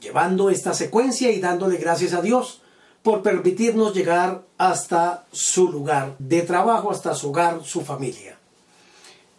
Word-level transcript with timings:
llevando 0.00 0.50
esta 0.50 0.74
secuencia 0.74 1.30
y 1.30 1.40
dándole 1.40 1.76
gracias 1.76 2.12
a 2.14 2.22
Dios 2.22 2.62
por 3.02 3.22
permitirnos 3.22 3.94
llegar 3.94 4.44
hasta 4.58 5.26
su 5.32 5.70
lugar 5.70 6.16
de 6.18 6.42
trabajo, 6.42 6.90
hasta 6.90 7.14
su 7.14 7.30
hogar, 7.30 7.64
su 7.64 7.82
familia. 7.82 8.38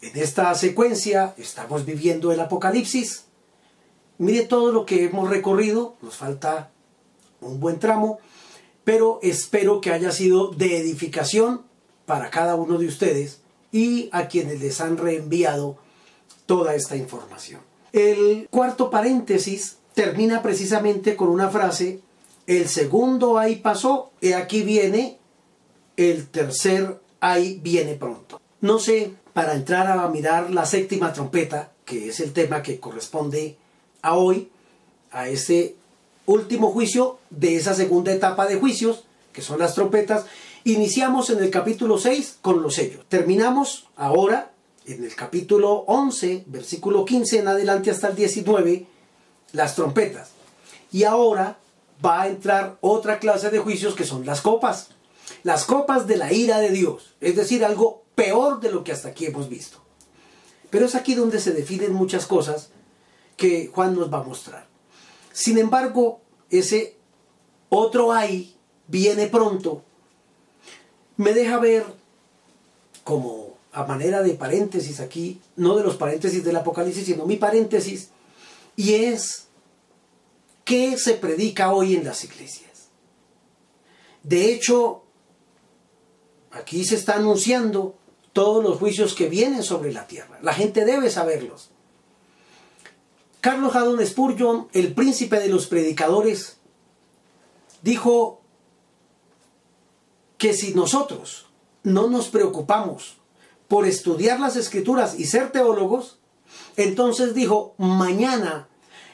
En 0.01 0.17
esta 0.17 0.53
secuencia 0.55 1.35
estamos 1.37 1.85
viviendo 1.85 2.31
el 2.31 2.39
Apocalipsis. 2.39 3.25
Mire 4.17 4.45
todo 4.45 4.71
lo 4.71 4.85
que 4.85 5.05
hemos 5.05 5.29
recorrido, 5.29 5.95
nos 6.01 6.15
falta 6.17 6.71
un 7.39 7.59
buen 7.59 7.79
tramo, 7.79 8.19
pero 8.83 9.19
espero 9.21 9.81
que 9.81 9.91
haya 9.91 10.11
sido 10.11 10.49
de 10.49 10.77
edificación 10.77 11.63
para 12.05 12.31
cada 12.31 12.55
uno 12.55 12.77
de 12.77 12.87
ustedes 12.87 13.41
y 13.71 14.09
a 14.11 14.27
quienes 14.27 14.59
les 14.59 14.81
han 14.81 14.97
reenviado 14.97 15.77
toda 16.45 16.75
esta 16.75 16.95
información. 16.95 17.61
El 17.93 18.47
cuarto 18.49 18.89
paréntesis 18.89 19.77
termina 19.93 20.41
precisamente 20.41 21.15
con 21.15 21.29
una 21.29 21.49
frase, 21.49 21.99
el 22.47 22.67
segundo 22.67 23.37
ahí 23.37 23.57
pasó, 23.57 24.11
y 24.21 24.33
aquí 24.33 24.61
viene, 24.61 25.17
el 25.97 26.27
tercer 26.27 26.99
ahí 27.19 27.59
viene 27.61 27.95
pronto. 27.95 28.41
No 28.61 28.79
sé, 28.79 29.13
para 29.33 29.53
entrar 29.53 29.87
a 29.87 30.07
mirar 30.09 30.51
la 30.51 30.65
séptima 30.65 31.13
trompeta, 31.13 31.71
que 31.85 32.09
es 32.09 32.19
el 32.19 32.33
tema 32.33 32.61
que 32.61 32.79
corresponde 32.79 33.57
a 34.01 34.15
hoy, 34.15 34.49
a 35.11 35.27
ese 35.27 35.75
último 36.25 36.71
juicio 36.71 37.19
de 37.29 37.55
esa 37.55 37.73
segunda 37.73 38.11
etapa 38.11 38.47
de 38.47 38.55
juicios, 38.55 39.03
que 39.33 39.41
son 39.41 39.59
las 39.59 39.75
trompetas, 39.75 40.25
iniciamos 40.63 41.29
en 41.29 41.39
el 41.39 41.49
capítulo 41.49 41.97
6 41.97 42.37
con 42.41 42.61
los 42.61 42.75
sellos. 42.75 43.05
Terminamos 43.07 43.87
ahora 43.95 44.51
en 44.85 45.03
el 45.03 45.15
capítulo 45.15 45.83
11, 45.87 46.43
versículo 46.47 47.05
15 47.05 47.39
en 47.39 47.47
adelante 47.47 47.91
hasta 47.91 48.09
el 48.09 48.15
19, 48.15 48.85
las 49.53 49.75
trompetas. 49.75 50.29
Y 50.91 51.03
ahora 51.03 51.57
va 52.03 52.23
a 52.23 52.27
entrar 52.27 52.77
otra 52.81 53.19
clase 53.19 53.49
de 53.49 53.59
juicios 53.59 53.95
que 53.95 54.05
son 54.05 54.25
las 54.25 54.41
copas. 54.41 54.89
Las 55.43 55.65
copas 55.65 56.07
de 56.07 56.17
la 56.17 56.33
ira 56.33 56.59
de 56.59 56.69
Dios. 56.69 57.15
Es 57.21 57.35
decir, 57.35 57.63
algo 57.63 58.03
peor 58.15 58.59
de 58.59 58.71
lo 58.71 58.83
que 58.83 58.91
hasta 58.91 59.09
aquí 59.09 59.25
hemos 59.25 59.49
visto. 59.49 59.79
Pero 60.69 60.85
es 60.85 60.95
aquí 60.95 61.15
donde 61.15 61.39
se 61.39 61.51
definen 61.51 61.93
muchas 61.93 62.25
cosas 62.25 62.69
que 63.37 63.69
Juan 63.73 63.95
nos 63.95 64.11
va 64.11 64.19
a 64.19 64.23
mostrar. 64.23 64.67
Sin 65.33 65.57
embargo, 65.57 66.21
ese 66.49 66.97
otro 67.69 68.11
ay 68.11 68.55
viene 68.87 69.27
pronto. 69.27 69.83
Me 71.17 71.33
deja 71.33 71.57
ver 71.59 71.85
como 73.03 73.51
a 73.71 73.85
manera 73.85 74.21
de 74.21 74.33
paréntesis 74.33 74.99
aquí, 74.99 75.39
no 75.55 75.75
de 75.75 75.83
los 75.83 75.95
paréntesis 75.95 76.43
del 76.43 76.57
Apocalipsis, 76.57 77.05
sino 77.05 77.25
mi 77.25 77.37
paréntesis, 77.37 78.09
y 78.75 78.93
es 78.93 79.47
qué 80.63 80.97
se 80.97 81.13
predica 81.13 81.73
hoy 81.73 81.95
en 81.95 82.03
las 82.03 82.23
iglesias. 82.23 82.89
De 84.23 84.53
hecho, 84.53 85.03
aquí 86.51 86.85
se 86.85 86.95
está 86.95 87.15
anunciando 87.15 87.95
todos 88.33 88.63
los 88.63 88.77
juicios 88.77 89.13
que 89.13 89.27
vienen 89.27 89.63
sobre 89.63 89.91
la 89.91 90.07
tierra. 90.07 90.39
La 90.41 90.53
gente 90.53 90.85
debe 90.85 91.09
saberlos. 91.09 91.69
Carlos 93.41 93.75
Haddon 93.75 94.05
Spurgeon, 94.05 94.67
el 94.71 94.93
príncipe 94.93 95.39
de 95.39 95.49
los 95.49 95.65
predicadores, 95.65 96.57
dijo 97.81 98.41
que 100.37 100.53
si 100.53 100.73
nosotros 100.73 101.47
no 101.83 102.07
nos 102.07 102.29
preocupamos 102.29 103.17
por 103.67 103.87
estudiar 103.87 104.39
las 104.39 104.55
escrituras 104.55 105.19
y 105.19 105.25
ser 105.25 105.51
teólogos, 105.51 106.20
entonces 106.77 107.33
dijo, 107.33 107.75
mañana, 107.77 108.67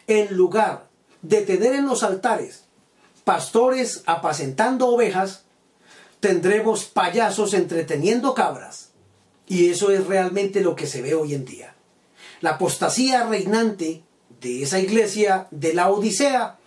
en 0.08 0.36
lugar 0.36 0.88
de 1.22 1.42
tener 1.42 1.74
en 1.74 1.86
los 1.86 2.03
altares 2.03 2.66
pastores 3.24 4.03
apacentando 4.06 4.88
ovejas, 4.88 5.44
tendremos 6.22 6.86
payasos 6.86 7.53
entreteniendo 7.53 8.34
cabras. 8.34 8.92
Y 9.48 9.70
eso 9.70 9.92
es 9.92 10.08
realmente 10.08 10.62
lo 10.62 10.75
que 10.75 10.88
se 10.88 11.02
ve 11.02 11.14
hoy 11.14 11.34
en 11.34 11.44
día. 11.44 11.75
La 12.40 12.52
apostasía 12.52 13.25
reinante 13.25 14.04
de 14.40 14.64
esa 14.64 14.80
iglesia 14.80 15.48
de 15.52 15.74
la 15.74 15.90
Odisea 15.90 16.58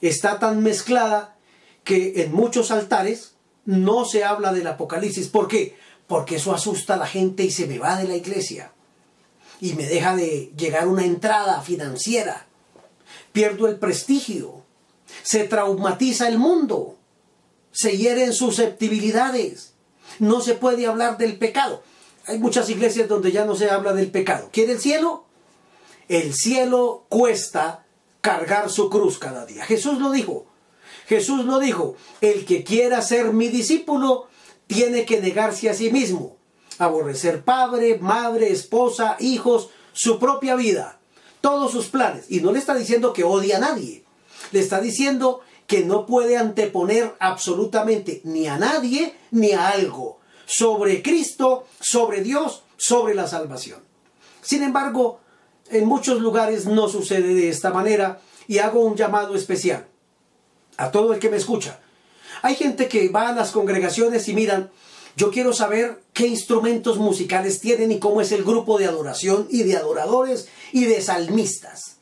está 0.00 0.38
tan 0.38 0.62
mezclada 0.62 1.36
que 1.84 2.22
en 2.22 2.32
muchos 2.32 2.70
altares 2.70 3.34
no 3.64 4.04
se 4.04 4.24
habla 4.24 4.52
del 4.52 4.66
Apocalipsis. 4.66 5.28
¿Por 5.28 5.46
qué? 5.46 5.76
Porque 6.06 6.36
eso 6.36 6.54
asusta 6.54 6.94
a 6.94 6.98
la 6.98 7.06
gente 7.06 7.44
y 7.44 7.50
se 7.50 7.66
me 7.66 7.78
va 7.78 7.96
de 7.96 8.08
la 8.08 8.16
iglesia. 8.16 8.72
Y 9.60 9.74
me 9.74 9.86
deja 9.86 10.14
de 10.14 10.52
llegar 10.56 10.86
una 10.88 11.04
entrada 11.04 11.60
financiera 11.62 12.48
pierdo 13.38 13.68
el 13.68 13.76
prestigio, 13.76 14.64
se 15.22 15.44
traumatiza 15.44 16.26
el 16.26 16.38
mundo, 16.38 16.96
se 17.70 17.96
hieren 17.96 18.32
susceptibilidades, 18.32 19.74
no 20.18 20.40
se 20.40 20.54
puede 20.54 20.86
hablar 20.86 21.18
del 21.18 21.38
pecado. 21.38 21.82
Hay 22.26 22.40
muchas 22.40 22.68
iglesias 22.68 23.08
donde 23.08 23.30
ya 23.30 23.44
no 23.44 23.54
se 23.54 23.70
habla 23.70 23.92
del 23.92 24.10
pecado. 24.10 24.48
¿Quiere 24.52 24.72
el 24.72 24.80
cielo? 24.80 25.24
El 26.08 26.34
cielo 26.34 27.04
cuesta 27.08 27.84
cargar 28.20 28.70
su 28.70 28.90
cruz 28.90 29.20
cada 29.20 29.46
día. 29.46 29.64
Jesús 29.64 30.00
lo 30.00 30.10
dijo. 30.10 30.46
Jesús 31.06 31.44
lo 31.44 31.60
dijo. 31.60 31.94
El 32.20 32.44
que 32.44 32.64
quiera 32.64 33.02
ser 33.02 33.32
mi 33.32 33.48
discípulo 33.48 34.26
tiene 34.66 35.04
que 35.04 35.20
negarse 35.20 35.70
a 35.70 35.74
sí 35.74 35.92
mismo, 35.92 36.37
aborrecer 36.78 37.44
padre, 37.44 37.98
madre, 37.98 38.52
esposa, 38.52 39.16
hijos, 39.20 39.70
su 39.92 40.18
propia 40.18 40.54
vida 40.54 40.98
todos 41.40 41.72
sus 41.72 41.86
planes. 41.86 42.26
Y 42.28 42.40
no 42.40 42.52
le 42.52 42.58
está 42.58 42.74
diciendo 42.74 43.12
que 43.12 43.24
odia 43.24 43.56
a 43.56 43.60
nadie. 43.60 44.04
Le 44.52 44.60
está 44.60 44.80
diciendo 44.80 45.40
que 45.66 45.84
no 45.84 46.06
puede 46.06 46.36
anteponer 46.36 47.14
absolutamente 47.20 48.20
ni 48.24 48.46
a 48.46 48.56
nadie 48.56 49.14
ni 49.30 49.52
a 49.52 49.68
algo 49.68 50.18
sobre 50.46 51.02
Cristo, 51.02 51.66
sobre 51.80 52.22
Dios, 52.22 52.62
sobre 52.76 53.14
la 53.14 53.26
salvación. 53.26 53.80
Sin 54.40 54.62
embargo, 54.62 55.20
en 55.70 55.84
muchos 55.84 56.20
lugares 56.20 56.64
no 56.64 56.88
sucede 56.88 57.34
de 57.34 57.50
esta 57.50 57.70
manera 57.70 58.20
y 58.46 58.58
hago 58.58 58.80
un 58.80 58.96
llamado 58.96 59.34
especial 59.34 59.86
a 60.78 60.90
todo 60.90 61.12
el 61.12 61.18
que 61.18 61.28
me 61.28 61.36
escucha. 61.36 61.80
Hay 62.40 62.54
gente 62.54 62.88
que 62.88 63.08
va 63.10 63.28
a 63.28 63.34
las 63.34 63.50
congregaciones 63.50 64.26
y 64.28 64.32
miran, 64.32 64.70
yo 65.18 65.32
quiero 65.32 65.52
saber 65.52 66.00
qué 66.12 66.28
instrumentos 66.28 66.98
musicales 66.98 67.58
tienen 67.58 67.90
y 67.90 67.98
cómo 67.98 68.20
es 68.20 68.30
el 68.30 68.44
grupo 68.44 68.78
de 68.78 68.86
adoración 68.86 69.48
y 69.50 69.64
de 69.64 69.76
adoradores 69.76 70.46
y 70.70 70.84
de 70.84 71.02
salmistas. 71.02 71.96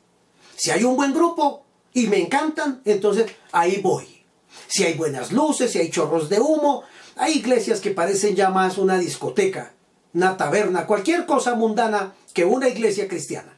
Si 0.54 0.71
hay 0.71 0.84
un 0.84 0.97
buen 0.97 1.15
grupo 1.15 1.65
y 1.94 2.09
me 2.09 2.21
encantan, 2.21 2.82
entonces 2.84 3.32
ahí 3.53 3.81
voy. 3.81 4.22
Si 4.69 4.84
hay 4.84 4.94
buenas 4.94 5.32
luces, 5.32 5.72
si 5.72 5.78
hay 5.78 5.88
chorros 5.88 6.28
de 6.28 6.41
humo, 6.41 6.82
hay 7.16 7.38
iglesias 7.38 7.81
que 7.81 7.91
parecen 7.91 8.37
ya 8.37 8.50
más 8.50 8.77
una 8.77 8.99
discoteca, 8.99 9.72
una 10.12 10.37
taberna, 10.37 10.87
cualquier 10.87 11.25
cosa 11.25 11.54
mundana 11.54 12.12
que 12.34 12.44
una 12.44 12.69
iglesia 12.69 13.09
cristiana. 13.09 13.57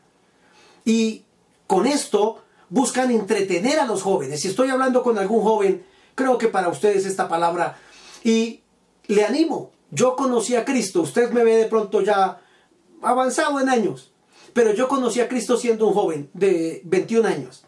Y 0.84 1.24
con 1.66 1.88
esto 1.88 2.44
buscan 2.68 3.10
entretener 3.10 3.80
a 3.80 3.86
los 3.86 4.02
jóvenes. 4.02 4.40
Si 4.40 4.46
estoy 4.46 4.70
hablando 4.70 5.02
con 5.02 5.18
algún 5.18 5.42
joven, 5.42 5.84
creo 6.14 6.38
que 6.38 6.46
para 6.46 6.68
ustedes 6.68 7.06
esta 7.06 7.28
palabra 7.28 7.76
y 8.22 8.60
le 9.08 9.24
animo. 9.24 9.72
Yo 9.90 10.14
conocí 10.14 10.54
a 10.54 10.64
Cristo. 10.64 11.02
Usted 11.02 11.30
me 11.32 11.42
ve 11.42 11.56
de 11.56 11.64
pronto 11.66 12.02
ya 12.02 12.40
avanzado 13.02 13.58
en 13.60 13.68
años. 13.68 14.12
Pero 14.52 14.72
yo 14.72 14.88
conocí 14.88 15.20
a 15.20 15.28
Cristo 15.28 15.56
siendo 15.56 15.86
un 15.88 15.94
joven 15.94 16.30
de 16.34 16.82
21 16.84 17.28
años. 17.28 17.64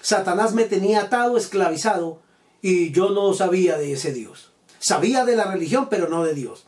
Satanás 0.00 0.52
me 0.52 0.64
tenía 0.64 1.02
atado, 1.02 1.36
esclavizado, 1.36 2.20
y 2.60 2.90
yo 2.90 3.10
no 3.10 3.32
sabía 3.34 3.78
de 3.78 3.92
ese 3.92 4.12
Dios. 4.12 4.52
Sabía 4.78 5.24
de 5.24 5.36
la 5.36 5.44
religión, 5.44 5.88
pero 5.88 6.08
no 6.08 6.24
de 6.24 6.34
Dios. 6.34 6.64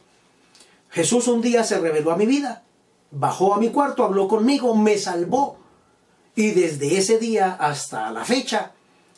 Jesús 0.90 1.26
un 1.26 1.40
día 1.40 1.64
se 1.64 1.80
reveló 1.80 2.12
a 2.12 2.16
mi 2.16 2.26
vida, 2.26 2.62
bajó 3.10 3.54
a 3.54 3.58
mi 3.58 3.70
cuarto, 3.70 4.04
habló 4.04 4.28
conmigo, 4.28 4.76
me 4.76 4.96
salvó. 4.98 5.58
Y 6.36 6.50
desde 6.50 6.98
ese 6.98 7.18
día 7.18 7.56
hasta 7.58 8.10
la 8.12 8.24
fecha 8.24 8.72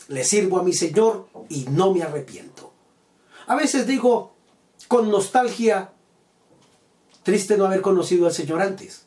le 0.07 0.23
sirvo 0.23 0.59
a 0.59 0.63
mi 0.63 0.73
Señor 0.73 1.27
y 1.49 1.65
no 1.69 1.93
me 1.93 2.03
arrepiento. 2.03 2.71
A 3.47 3.55
veces 3.55 3.85
digo, 3.85 4.33
con 4.87 5.09
nostalgia, 5.09 5.91
triste 7.23 7.57
no 7.57 7.65
haber 7.65 7.81
conocido 7.81 8.25
al 8.25 8.33
Señor 8.33 8.61
antes. 8.61 9.05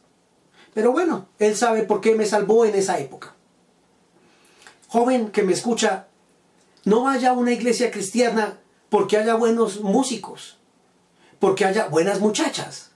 Pero 0.75 0.93
bueno, 0.93 1.29
Él 1.39 1.57
sabe 1.57 1.83
por 1.83 2.01
qué 2.01 2.15
me 2.15 2.27
salvó 2.27 2.65
en 2.65 2.75
esa 2.75 2.99
época. 2.99 3.35
Joven 4.89 5.31
que 5.31 5.43
me 5.43 5.53
escucha, 5.53 6.09
no 6.85 7.03
vaya 7.03 7.31
a 7.31 7.35
una 7.35 7.53
iglesia 7.53 7.91
cristiana 7.91 8.59
porque 8.89 9.17
haya 9.17 9.35
buenos 9.35 9.81
músicos, 9.81 10.59
porque 11.39 11.65
haya 11.65 11.87
buenas 11.87 12.21
muchachas, 12.21 12.91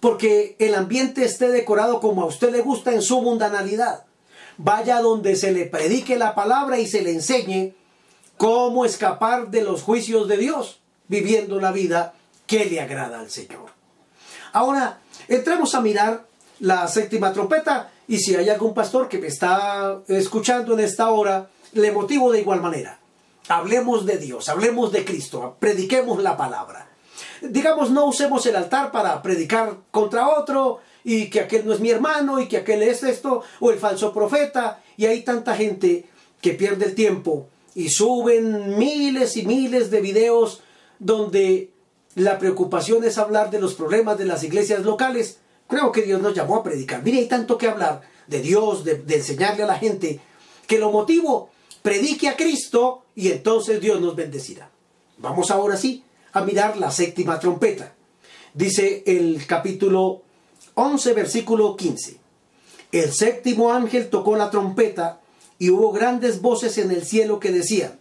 porque 0.00 0.56
el 0.58 0.74
ambiente 0.74 1.24
esté 1.24 1.48
decorado 1.48 2.00
como 2.00 2.22
a 2.22 2.26
usted 2.26 2.52
le 2.52 2.60
gusta 2.60 2.92
en 2.92 3.02
su 3.02 3.20
mundanalidad. 3.22 4.04
Vaya 4.58 5.00
donde 5.00 5.34
se 5.34 5.50
le 5.50 5.64
predique 5.64 6.18
la 6.18 6.34
palabra 6.34 6.78
y 6.78 6.86
se 6.86 7.02
le 7.02 7.12
enseñe 7.12 7.74
cómo 8.36 8.84
escapar 8.84 9.50
de 9.50 9.62
los 9.62 9.82
juicios 9.82 10.28
de 10.28 10.36
Dios, 10.36 10.81
viviendo 11.08 11.60
la 11.60 11.72
vida 11.72 12.14
que 12.46 12.64
le 12.64 12.80
agrada 12.80 13.20
al 13.20 13.30
Señor. 13.30 13.70
Ahora, 14.52 14.98
entremos 15.28 15.74
a 15.74 15.80
mirar 15.80 16.26
la 16.60 16.86
séptima 16.88 17.32
trompeta 17.32 17.90
y 18.06 18.18
si 18.18 18.34
hay 18.34 18.48
algún 18.48 18.74
pastor 18.74 19.08
que 19.08 19.18
me 19.18 19.28
está 19.28 20.00
escuchando 20.08 20.74
en 20.74 20.80
esta 20.80 21.10
hora, 21.10 21.48
le 21.72 21.92
motivo 21.92 22.30
de 22.30 22.40
igual 22.40 22.60
manera. 22.60 22.98
Hablemos 23.48 24.06
de 24.06 24.18
Dios, 24.18 24.48
hablemos 24.48 24.92
de 24.92 25.04
Cristo, 25.04 25.56
prediquemos 25.58 26.22
la 26.22 26.36
palabra. 26.36 26.88
Digamos, 27.40 27.90
no 27.90 28.06
usemos 28.06 28.46
el 28.46 28.56
altar 28.56 28.92
para 28.92 29.20
predicar 29.22 29.76
contra 29.90 30.28
otro 30.28 30.80
y 31.04 31.30
que 31.30 31.40
aquel 31.40 31.66
no 31.66 31.72
es 31.72 31.80
mi 31.80 31.90
hermano 31.90 32.38
y 32.40 32.46
que 32.46 32.58
aquel 32.58 32.82
es 32.82 33.02
esto 33.02 33.42
o 33.60 33.70
el 33.70 33.78
falso 33.78 34.12
profeta. 34.12 34.80
Y 34.96 35.06
hay 35.06 35.22
tanta 35.22 35.56
gente 35.56 36.06
que 36.40 36.52
pierde 36.52 36.84
el 36.84 36.94
tiempo 36.94 37.48
y 37.74 37.88
suben 37.88 38.78
miles 38.78 39.36
y 39.36 39.44
miles 39.44 39.90
de 39.90 40.00
videos 40.00 40.62
donde 41.02 41.70
la 42.14 42.38
preocupación 42.38 43.04
es 43.04 43.18
hablar 43.18 43.50
de 43.50 43.60
los 43.60 43.74
problemas 43.74 44.18
de 44.18 44.24
las 44.24 44.44
iglesias 44.44 44.84
locales. 44.84 45.38
Creo 45.66 45.90
que 45.90 46.02
Dios 46.02 46.22
nos 46.22 46.34
llamó 46.34 46.56
a 46.56 46.62
predicar. 46.62 47.02
Mire, 47.02 47.18
hay 47.18 47.28
tanto 47.28 47.58
que 47.58 47.68
hablar 47.68 48.02
de 48.26 48.40
Dios, 48.40 48.84
de, 48.84 48.96
de 48.96 49.16
enseñarle 49.16 49.64
a 49.64 49.66
la 49.66 49.78
gente, 49.78 50.20
que 50.66 50.78
lo 50.78 50.92
motivo 50.92 51.50
predique 51.82 52.28
a 52.28 52.36
Cristo 52.36 53.04
y 53.14 53.30
entonces 53.30 53.80
Dios 53.80 54.00
nos 54.00 54.14
bendecirá. 54.14 54.70
Vamos 55.18 55.50
ahora 55.50 55.76
sí 55.76 56.04
a 56.32 56.42
mirar 56.42 56.76
la 56.76 56.90
séptima 56.90 57.40
trompeta. 57.40 57.94
Dice 58.54 59.02
el 59.06 59.44
capítulo 59.46 60.22
11, 60.74 61.12
versículo 61.14 61.76
15. 61.76 62.16
El 62.92 63.12
séptimo 63.12 63.72
ángel 63.72 64.08
tocó 64.08 64.36
la 64.36 64.50
trompeta 64.50 65.20
y 65.58 65.70
hubo 65.70 65.92
grandes 65.92 66.40
voces 66.40 66.78
en 66.78 66.90
el 66.90 67.04
cielo 67.04 67.40
que 67.40 67.50
decían, 67.50 67.98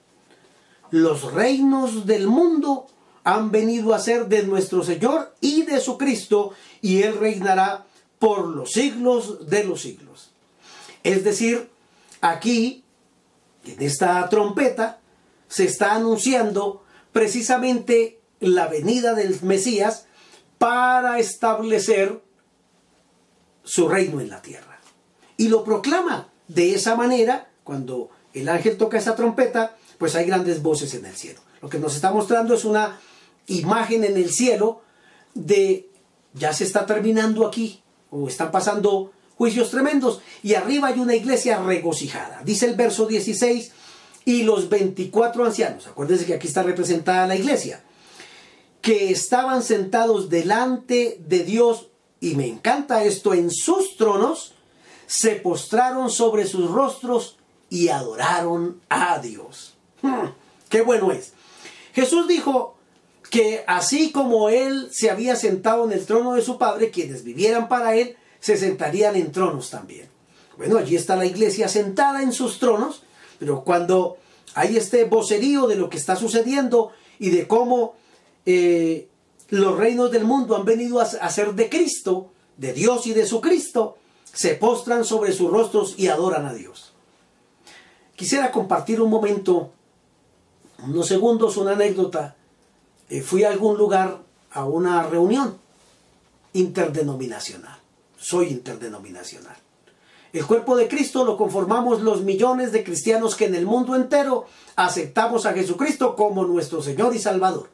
los 0.92 1.34
reinos 1.34 2.06
del 2.06 2.28
mundo 2.28 2.88
han 3.24 3.52
venido 3.52 3.94
a 3.94 4.00
ser 4.00 4.28
de 4.28 4.44
nuestro 4.44 4.84
Señor 4.84 5.34
y 5.42 5.64
de 5.64 5.80
su 5.80 5.98
Cristo, 5.98 6.52
y 6.82 7.02
Él 7.04 7.18
reinará 7.18 7.86
por 8.20 8.48
los 8.48 8.72
siglos 8.72 9.50
de 9.50 9.64
los 9.64 9.82
siglos. 9.82 10.32
Es 11.04 11.24
decir, 11.24 11.70
aquí 12.20 12.84
en 13.66 13.82
esta 13.82 14.28
trompeta 14.30 15.00
se 15.48 15.66
está 15.66 15.96
anunciando 15.96 16.84
precisamente 17.12 18.20
la 18.40 18.68
venida 18.68 19.14
del 19.14 19.40
Mesías 19.44 20.06
para 20.58 21.20
establecer 21.20 22.22
su 23.64 23.88
reino 23.88 24.22
en 24.22 24.30
la 24.30 24.42
tierra. 24.42 24.80
Y 25.38 25.48
lo 25.48 25.64
proclama 25.64 26.30
de 26.48 26.76
esa 26.76 26.96
manera, 26.96 27.50
cuando 27.64 28.10
el 28.34 28.50
ángel 28.50 28.78
toca 28.78 28.98
esa 28.98 29.16
trompeta, 29.16 29.76
pues 30.01 30.15
hay 30.15 30.25
grandes 30.25 30.63
voces 30.63 30.95
en 30.95 31.06
el 31.06 31.15
cielo. 31.15 31.39
Lo 31.62 31.69
que 31.69 31.77
nos 31.77 31.94
está 31.94 32.12
mostrando 32.12 32.56
es 32.56 32.65
una 32.65 33.00
imagen 33.45 34.03
en 34.03 34.18
el 34.18 34.31
cielo 34.31 34.81
de 35.36 35.92
ya 36.33 36.53
se 36.53 36.63
está 36.63 36.88
terminando 36.88 37.45
aquí, 37.45 37.83
o 38.09 38.27
están 38.27 38.50
pasando 38.50 39.12
juicios 39.36 39.69
tremendos. 39.69 40.19
Y 40.42 40.56
arriba 40.56 40.88
hay 40.88 41.00
una 41.00 41.13
iglesia 41.13 41.62
regocijada. 41.62 42.42
Dice 42.44 42.65
el 42.65 42.74
verso 42.74 43.06
16, 43.06 43.74
y 44.25 44.42
los 44.42 44.69
24 44.69 45.45
ancianos, 45.45 45.86
acuérdense 45.86 46.25
que 46.25 46.33
aquí 46.33 46.47
está 46.47 46.63
representada 46.63 47.27
la 47.27 47.36
iglesia, 47.36 47.83
que 48.81 49.12
estaban 49.12 49.62
sentados 49.62 50.31
delante 50.31 51.21
de 51.27 51.44
Dios, 51.44 51.89
y 52.19 52.33
me 52.33 52.47
encanta 52.47 53.04
esto, 53.04 53.36
en 53.36 53.51
sus 53.51 53.97
tronos, 53.97 54.56
se 55.06 55.36
postraron 55.36 56.09
sobre 56.09 56.47
sus 56.47 56.71
rostros 56.71 57.38
y 57.69 57.89
adoraron 57.89 58.81
a 58.89 59.19
Dios. 59.19 59.70
Hmm, 60.01 60.27
¡Qué 60.69 60.81
bueno 60.81 61.12
es! 61.12 61.33
Jesús 61.94 62.27
dijo 62.27 62.75
que 63.30 63.63
así 63.68 64.12
como 64.12 64.50
él 64.50 64.89
se 64.92 65.09
había 65.09 65.36
sentado 65.36 65.86
en 65.86 65.92
el 65.92 66.06
trono 66.06 66.33
de 66.33 66.42
su 66.42 66.57
Padre, 66.57 66.92
quienes 66.92 67.24
vivieran 67.24 67.69
para 67.69 67.95
él 67.95 68.18
se 68.39 68.57
sentarían 68.57 69.15
en 69.15 69.31
tronos 69.31 69.69
también. 69.69 70.09
Bueno, 70.57 70.77
allí 70.77 70.95
está 70.95 71.15
la 71.15 71.25
iglesia 71.25 71.68
sentada 71.68 72.24
en 72.24 72.33
sus 72.33 72.59
tronos, 72.59 73.03
pero 73.39 73.63
cuando 73.63 74.18
hay 74.53 74.77
este 74.77 75.06
vocerío 75.06 75.68
de 75.68 75.75
lo 75.75 75.89
que 75.89 75.98
está 75.98 76.15
sucediendo 76.15 76.92
y 77.19 77.30
de 77.30 77.47
cómo 77.47 77.95
eh, 78.45 79.07
los 79.50 79.77
reinos 79.77 80.12
del 80.12 80.25
mundo 80.25 80.56
han 80.56 80.65
venido 80.65 81.00
a, 81.00 81.04
a 81.04 81.30
ser 81.30 81.54
de 81.54 81.69
Cristo, 81.69 82.31
de 82.57 82.74
Dios 82.74 83.07
y 83.07 83.13
de 83.13 83.25
su 83.25 83.42
Cristo, 83.42 83.97
se 84.33 84.56
postran 84.56 85.06
sobre 85.06 85.33
sus 85.33 85.50
rostros 85.50 85.95
y 85.97 86.07
adoran 86.07 86.45
a 86.45 86.54
Dios. 86.54 86.94
Quisiera 88.15 88.51
compartir 88.51 89.01
un 89.01 89.09
momento, 89.09 89.71
unos 90.83 91.07
segundos, 91.07 91.57
una 91.57 91.72
anécdota. 91.72 92.36
Eh, 93.10 93.22
fui 93.22 93.44
a 93.44 93.50
algún 93.50 93.78
lugar 93.78 94.19
a 94.51 94.66
una 94.66 95.04
reunión 95.04 95.57
interdenominacional 96.54 97.81
soy 98.22 98.50
interdenominacional. 98.50 99.57
El 100.31 100.45
cuerpo 100.45 100.78
de 100.78 100.88
Cristo 100.88 101.25
lo 101.25 101.36
conformamos 101.36 102.01
los 102.01 102.22
millones 102.22 102.72
de 102.72 102.83
cristianos 102.83 103.36
que 103.36 103.45
en 103.45 103.56
el 103.56 103.66
mundo 103.66 103.95
entero 103.95 104.45
aceptamos 104.75 105.45
a 105.45 105.54
Jesucristo 105.54 106.16
como 106.16 106.45
nuestro 106.45 106.81
Señor 106.81 107.13
y 107.16 107.19
Salvador. 107.19 107.69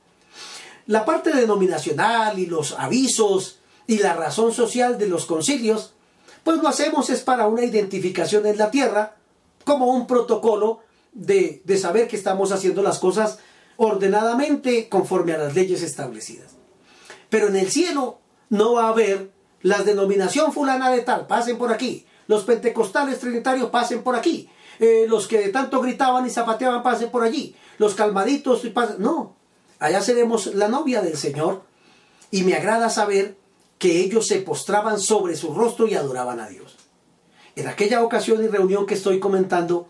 La 0.88 1.06
parte 1.06 1.34
denominacional 1.34 2.40
y 2.40 2.48
los 2.48 2.80
avisos 2.80 3.60
y 3.86 4.00
la 4.00 4.14
razón 4.14 4.54
social 4.54 4.98
de 4.98 5.08
los 5.08 5.26
concilios, 5.26 5.94
pues 6.44 6.58
lo 6.58 6.70
hacemos 6.70 7.10
es 7.10 7.22
para 7.22 7.48
una 7.48 7.66
identificación 7.66 8.46
en 8.48 8.58
la 8.58 8.72
tierra, 8.72 9.18
como 9.66 9.88
un 9.88 10.08
protocolo 10.08 10.80
de, 11.18 11.62
de 11.66 11.78
saber 11.78 12.08
que 12.08 12.16
estamos 12.16 12.52
haciendo 12.52 12.82
las 12.82 13.00
cosas 13.00 13.40
ordenadamente 13.76 14.88
conforme 14.88 15.34
a 15.34 15.38
las 15.38 15.56
leyes 15.56 15.82
establecidas. 15.82 16.56
Pero 17.30 17.48
en 17.48 17.56
el 17.56 17.70
cielo 17.70 18.20
no 18.50 18.74
va 18.74 18.86
a 18.86 18.90
haber 18.90 19.32
la 19.62 19.84
denominación 19.84 20.54
fulana 20.54 20.92
de 20.92 21.02
tal, 21.02 21.28
pasen 21.28 21.58
por 21.58 21.74
aquí. 21.74 22.06
Los 22.28 22.44
pentecostales 22.44 23.20
trinitarios 23.20 23.70
pasen 23.70 24.04
por 24.04 24.16
aquí. 24.16 24.50
Eh, 24.80 25.06
los 25.08 25.28
que 25.28 25.50
tanto 25.50 25.82
gritaban 25.82 26.26
y 26.26 26.30
zapateaban 26.30 26.84
pasen 26.84 27.10
por 27.10 27.24
allí. 27.24 27.56
Los 27.78 27.96
calmaditos 27.96 28.64
y 28.66 28.70
pasen. 28.70 28.98
No, 29.00 29.36
allá 29.80 30.02
seremos 30.02 30.54
la 30.54 30.68
novia 30.68 31.02
del 31.02 31.18
Señor. 31.18 31.64
Y 32.30 32.44
me 32.44 32.56
agrada 32.56 32.90
saber 32.90 33.38
que 33.80 34.02
ellos 34.02 34.28
se 34.28 34.40
postraban 34.40 35.00
sobre 35.00 35.36
su 35.36 35.54
rostro 35.54 35.88
y 35.88 35.96
adoraban 35.96 36.40
a 36.40 36.50
Dios. 36.50 36.76
En 37.56 37.68
aquella 37.68 38.04
ocasión 38.04 38.44
y 38.44 38.48
reunión 38.48 38.86
que 38.86 38.96
estoy 38.96 39.20
comentando, 39.20 39.90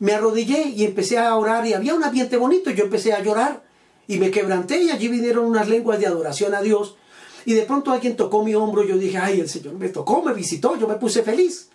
me 0.00 0.12
arrodillé 0.12 0.68
y 0.68 0.84
empecé 0.84 1.18
a 1.18 1.36
orar 1.36 1.66
y 1.66 1.74
había 1.74 1.94
un 1.94 2.02
ambiente 2.02 2.36
bonito. 2.36 2.70
Yo 2.70 2.84
empecé 2.84 3.12
a 3.12 3.22
llorar 3.22 3.62
y 4.08 4.18
me 4.18 4.30
quebranté 4.30 4.82
y 4.82 4.90
allí 4.90 5.08
vinieron 5.08 5.44
unas 5.44 5.68
lenguas 5.68 6.00
de 6.00 6.06
adoración 6.06 6.54
a 6.54 6.62
Dios 6.62 6.96
y 7.44 7.54
de 7.54 7.62
pronto 7.62 7.92
alguien 7.92 8.16
tocó 8.16 8.42
mi 8.42 8.54
hombro 8.54 8.84
yo 8.84 8.98
dije, 8.98 9.18
ay, 9.18 9.40
el 9.40 9.48
Señor 9.48 9.74
me 9.74 9.88
tocó, 9.88 10.22
me 10.22 10.32
visitó, 10.32 10.76
yo 10.76 10.88
me 10.88 10.96
puse 10.96 11.22
feliz. 11.22 11.68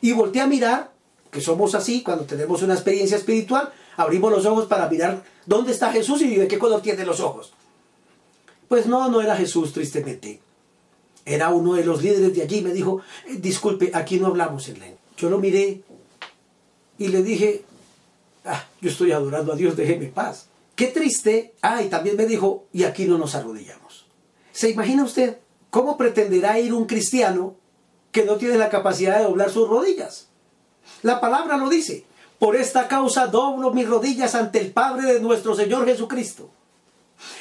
Y 0.00 0.12
volteé 0.12 0.42
a 0.42 0.46
mirar, 0.46 0.92
que 1.30 1.40
somos 1.40 1.74
así, 1.74 2.02
cuando 2.02 2.24
tenemos 2.24 2.62
una 2.62 2.74
experiencia 2.74 3.16
espiritual, 3.16 3.72
abrimos 3.96 4.30
los 4.30 4.44
ojos 4.44 4.66
para 4.66 4.88
mirar 4.88 5.24
dónde 5.46 5.72
está 5.72 5.92
Jesús 5.92 6.22
y 6.22 6.34
de 6.34 6.48
qué 6.48 6.58
color 6.58 6.82
tiene 6.82 7.04
los 7.04 7.20
ojos. 7.20 7.52
Pues 8.68 8.86
no, 8.86 9.08
no 9.08 9.20
era 9.20 9.36
Jesús, 9.36 9.72
tristemente. 9.72 10.40
Era 11.24 11.50
uno 11.50 11.74
de 11.74 11.84
los 11.84 12.02
líderes 12.02 12.34
de 12.34 12.42
allí. 12.42 12.62
Me 12.62 12.72
dijo, 12.72 13.00
eh, 13.28 13.36
disculpe, 13.36 13.90
aquí 13.94 14.18
no 14.18 14.28
hablamos 14.28 14.68
en 14.68 14.80
lengua. 14.80 14.98
Yo 15.16 15.30
lo 15.30 15.38
miré 15.38 15.82
y 16.98 17.08
le 17.08 17.22
dije, 17.22 17.64
ah, 18.44 18.64
yo 18.80 18.90
estoy 18.90 19.12
adorando 19.12 19.52
a 19.52 19.56
Dios, 19.56 19.76
déjeme 19.76 20.06
paz. 20.06 20.46
Qué 20.74 20.88
triste. 20.88 21.54
Ah, 21.62 21.82
y 21.82 21.88
también 21.88 22.16
me 22.16 22.26
dijo, 22.26 22.66
y 22.72 22.84
aquí 22.84 23.04
no 23.04 23.18
nos 23.18 23.34
arrodillamos. 23.34 24.06
¿Se 24.52 24.70
imagina 24.70 25.04
usted 25.04 25.38
cómo 25.70 25.96
pretenderá 25.96 26.58
ir 26.58 26.74
un 26.74 26.86
cristiano 26.86 27.56
que 28.10 28.24
no 28.24 28.36
tiene 28.36 28.56
la 28.56 28.68
capacidad 28.68 29.18
de 29.18 29.24
doblar 29.24 29.50
sus 29.50 29.68
rodillas? 29.68 30.28
La 31.02 31.20
palabra 31.20 31.56
lo 31.56 31.68
dice. 31.68 32.04
Por 32.38 32.56
esta 32.56 32.88
causa 32.88 33.28
doblo 33.28 33.72
mis 33.72 33.88
rodillas 33.88 34.34
ante 34.34 34.58
el 34.60 34.72
Padre 34.72 35.14
de 35.14 35.20
nuestro 35.20 35.54
Señor 35.54 35.86
Jesucristo. 35.86 36.50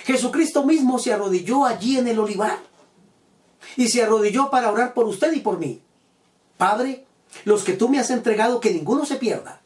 Jesucristo 0.06 0.64
mismo 0.64 1.00
se 1.00 1.12
arrodilló 1.12 1.66
allí 1.66 1.98
en 1.98 2.08
el 2.08 2.20
olivar. 2.20 2.60
Y 3.78 3.88
se 3.88 4.04
arrodilló 4.04 4.50
para 4.50 4.72
orar 4.72 4.94
por 4.94 5.08
usted 5.08 5.34
y 5.34 5.40
por 5.40 5.58
mí. 5.58 5.82
Padre, 6.58 7.06
los 7.46 7.64
que 7.64 7.74
tú 7.74 7.90
me 7.90 8.00
has 8.00 8.10
entregado, 8.10 8.60
que 8.60 8.72
ninguno 8.72 9.06
se 9.06 9.16
pierda. 9.16 9.62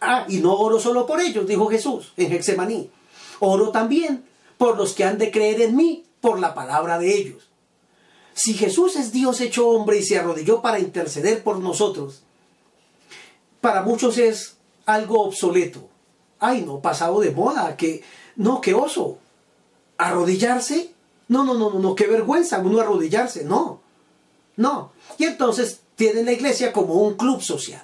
Ah, 0.00 0.26
y 0.28 0.38
no 0.38 0.54
oro 0.54 0.78
solo 0.80 1.06
por 1.06 1.20
ellos, 1.20 1.46
dijo 1.46 1.68
Jesús 1.68 2.12
en 2.16 2.32
Hexemaní. 2.32 2.90
Oro 3.40 3.70
también 3.70 4.24
por 4.56 4.76
los 4.76 4.92
que 4.92 5.04
han 5.04 5.18
de 5.18 5.30
creer 5.30 5.62
en 5.62 5.76
mí 5.76 6.04
por 6.20 6.38
la 6.40 6.54
palabra 6.54 6.98
de 6.98 7.16
ellos. 7.16 7.48
Si 8.34 8.54
Jesús 8.54 8.96
es 8.96 9.12
Dios 9.12 9.40
hecho 9.40 9.68
hombre 9.68 9.98
y 9.98 10.04
se 10.04 10.18
arrodilló 10.18 10.62
para 10.62 10.78
interceder 10.78 11.42
por 11.42 11.58
nosotros, 11.58 12.22
para 13.60 13.82
muchos 13.82 14.18
es 14.18 14.56
algo 14.86 15.22
obsoleto. 15.22 15.88
ay 16.38 16.62
no, 16.62 16.80
pasado 16.80 17.20
de 17.20 17.32
moda, 17.32 17.76
que 17.76 18.02
no, 18.36 18.60
qué 18.60 18.74
oso. 18.74 19.18
¿Arrodillarse? 19.96 20.92
No, 21.26 21.44
no, 21.44 21.54
no, 21.54 21.70
no, 21.70 21.80
no, 21.80 21.94
qué 21.94 22.06
vergüenza 22.06 22.60
uno 22.60 22.80
arrodillarse, 22.80 23.44
no. 23.44 23.80
No. 24.56 24.92
Y 25.18 25.24
entonces 25.24 25.80
tienen 25.98 26.26
la 26.26 26.32
iglesia 26.32 26.72
como 26.72 26.94
un 26.94 27.14
club 27.14 27.42
social, 27.42 27.82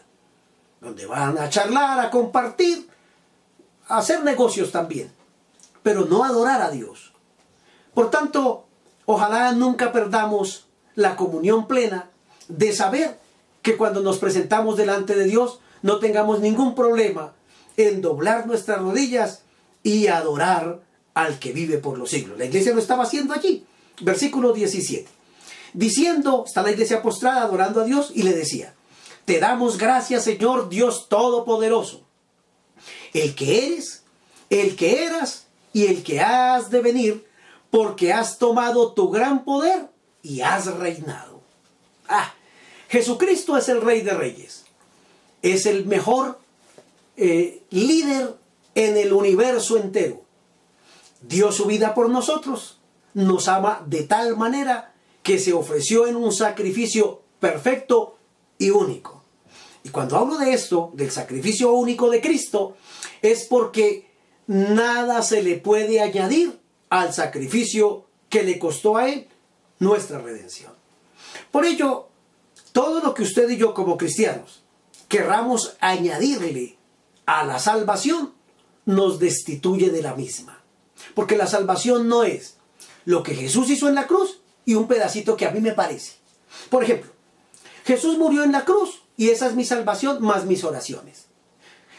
donde 0.80 1.04
van 1.04 1.36
a 1.36 1.50
charlar, 1.50 1.98
a 1.98 2.10
compartir, 2.10 2.88
a 3.88 3.98
hacer 3.98 4.22
negocios 4.22 4.70
también, 4.70 5.10
pero 5.82 6.04
no 6.04 6.22
adorar 6.22 6.62
a 6.62 6.70
Dios. 6.70 7.12
Por 7.92 8.10
tanto, 8.10 8.66
ojalá 9.04 9.50
nunca 9.50 9.90
perdamos 9.90 10.68
la 10.94 11.16
comunión 11.16 11.66
plena 11.66 12.08
de 12.46 12.72
saber 12.72 13.18
que 13.62 13.76
cuando 13.76 14.00
nos 14.00 14.18
presentamos 14.18 14.76
delante 14.76 15.16
de 15.16 15.24
Dios 15.24 15.58
no 15.82 15.98
tengamos 15.98 16.38
ningún 16.38 16.76
problema 16.76 17.32
en 17.76 18.00
doblar 18.00 18.46
nuestras 18.46 18.80
rodillas 18.80 19.42
y 19.82 20.06
adorar 20.06 20.78
al 21.14 21.40
que 21.40 21.52
vive 21.52 21.78
por 21.78 21.98
los 21.98 22.10
siglos. 22.10 22.38
La 22.38 22.44
iglesia 22.44 22.74
lo 22.74 22.78
estaba 22.78 23.02
haciendo 23.02 23.34
allí. 23.34 23.66
Versículo 24.02 24.52
17. 24.52 25.10
Diciendo, 25.74 26.44
está 26.46 26.62
la 26.62 26.70
iglesia 26.70 27.02
postrada 27.02 27.42
adorando 27.42 27.80
a 27.80 27.84
Dios 27.84 28.12
y 28.14 28.22
le 28.22 28.32
decía, 28.32 28.74
te 29.24 29.40
damos 29.40 29.76
gracias 29.76 30.24
Señor 30.24 30.68
Dios 30.68 31.08
Todopoderoso, 31.08 32.06
el 33.12 33.34
que 33.34 33.66
eres, 33.66 34.04
el 34.50 34.76
que 34.76 35.04
eras 35.04 35.46
y 35.72 35.86
el 35.86 36.04
que 36.04 36.20
has 36.20 36.70
de 36.70 36.80
venir, 36.80 37.26
porque 37.70 38.12
has 38.12 38.38
tomado 38.38 38.92
tu 38.92 39.10
gran 39.10 39.44
poder 39.44 39.90
y 40.22 40.42
has 40.42 40.66
reinado. 40.66 41.42
Ah, 42.08 42.32
Jesucristo 42.88 43.56
es 43.56 43.68
el 43.68 43.80
Rey 43.80 44.02
de 44.02 44.14
Reyes. 44.14 44.64
Es 45.42 45.66
el 45.66 45.84
mejor 45.86 46.38
eh, 47.16 47.64
líder 47.70 48.36
en 48.76 48.96
el 48.96 49.12
universo 49.12 49.76
entero. 49.76 50.22
Dio 51.20 51.50
su 51.50 51.66
vida 51.66 51.94
por 51.94 52.08
nosotros. 52.08 52.78
Nos 53.14 53.48
ama 53.48 53.82
de 53.86 54.04
tal 54.04 54.36
manera 54.36 54.93
que 55.24 55.40
se 55.40 55.54
ofreció 55.54 56.06
en 56.06 56.14
un 56.14 56.32
sacrificio 56.32 57.22
perfecto 57.40 58.18
y 58.58 58.70
único. 58.70 59.24
Y 59.82 59.88
cuando 59.88 60.16
hablo 60.16 60.38
de 60.38 60.52
esto, 60.52 60.92
del 60.94 61.10
sacrificio 61.10 61.72
único 61.72 62.10
de 62.10 62.20
Cristo, 62.20 62.76
es 63.22 63.46
porque 63.46 64.06
nada 64.46 65.22
se 65.22 65.42
le 65.42 65.56
puede 65.56 66.00
añadir 66.00 66.60
al 66.90 67.12
sacrificio 67.12 68.04
que 68.28 68.42
le 68.42 68.58
costó 68.58 68.98
a 68.98 69.08
Él 69.08 69.26
nuestra 69.78 70.18
redención. 70.18 70.72
Por 71.50 71.64
ello, 71.64 72.08
todo 72.72 73.00
lo 73.00 73.14
que 73.14 73.22
usted 73.22 73.48
y 73.48 73.56
yo 73.56 73.72
como 73.72 73.96
cristianos 73.96 74.62
querramos 75.08 75.76
añadirle 75.80 76.76
a 77.24 77.44
la 77.44 77.58
salvación, 77.58 78.34
nos 78.84 79.18
destituye 79.18 79.88
de 79.88 80.02
la 80.02 80.14
misma. 80.14 80.62
Porque 81.14 81.36
la 81.36 81.46
salvación 81.46 82.08
no 82.08 82.24
es 82.24 82.58
lo 83.06 83.22
que 83.22 83.34
Jesús 83.34 83.70
hizo 83.70 83.88
en 83.88 83.94
la 83.94 84.06
cruz 84.06 84.40
y 84.64 84.74
un 84.74 84.86
pedacito 84.86 85.36
que 85.36 85.46
a 85.46 85.50
mí 85.50 85.60
me 85.60 85.72
parece. 85.72 86.14
Por 86.70 86.84
ejemplo, 86.84 87.10
Jesús 87.84 88.18
murió 88.18 88.44
en 88.44 88.52
la 88.52 88.64
cruz 88.64 89.02
y 89.16 89.30
esa 89.30 89.46
es 89.46 89.54
mi 89.54 89.64
salvación 89.64 90.22
más 90.24 90.46
mis 90.46 90.64
oraciones. 90.64 91.26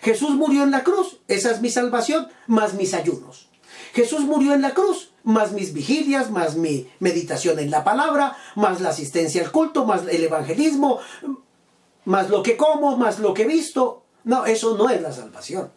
Jesús 0.01 0.31
murió 0.31 0.63
en 0.63 0.71
la 0.71 0.83
cruz, 0.83 1.19
esa 1.27 1.51
es 1.51 1.61
mi 1.61 1.69
salvación 1.69 2.27
más 2.47 2.73
mis 2.73 2.93
ayunos. 2.93 3.49
Jesús 3.93 4.21
murió 4.21 4.53
en 4.53 4.61
la 4.61 4.73
cruz, 4.73 5.11
más 5.23 5.51
mis 5.51 5.73
vigilias, 5.73 6.29
más 6.29 6.55
mi 6.55 6.87
meditación 6.99 7.59
en 7.59 7.71
la 7.71 7.83
palabra, 7.83 8.37
más 8.55 8.81
la 8.81 8.89
asistencia 8.89 9.41
al 9.41 9.51
culto, 9.51 9.85
más 9.85 10.03
el 10.07 10.23
evangelismo, 10.23 10.99
más 12.03 12.29
lo 12.29 12.43
que 12.43 12.57
como, 12.57 12.97
más 12.97 13.19
lo 13.19 13.33
que 13.33 13.43
he 13.43 13.47
visto. 13.47 14.03
No, 14.23 14.45
eso 14.45 14.77
no 14.77 14.89
es 14.89 15.01
la 15.01 15.11
salvación. 15.11 15.71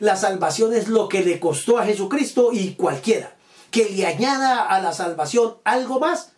La 0.00 0.16
salvación 0.16 0.74
es 0.74 0.88
lo 0.88 1.08
que 1.08 1.22
le 1.22 1.38
costó 1.38 1.78
a 1.78 1.84
Jesucristo 1.84 2.50
y 2.52 2.74
cualquiera 2.74 3.36
que 3.72 3.88
le 3.88 4.06
añada 4.06 4.62
a 4.62 4.80
la 4.80 4.92
salvación 4.92 5.56
algo 5.64 5.98
más, 5.98 6.32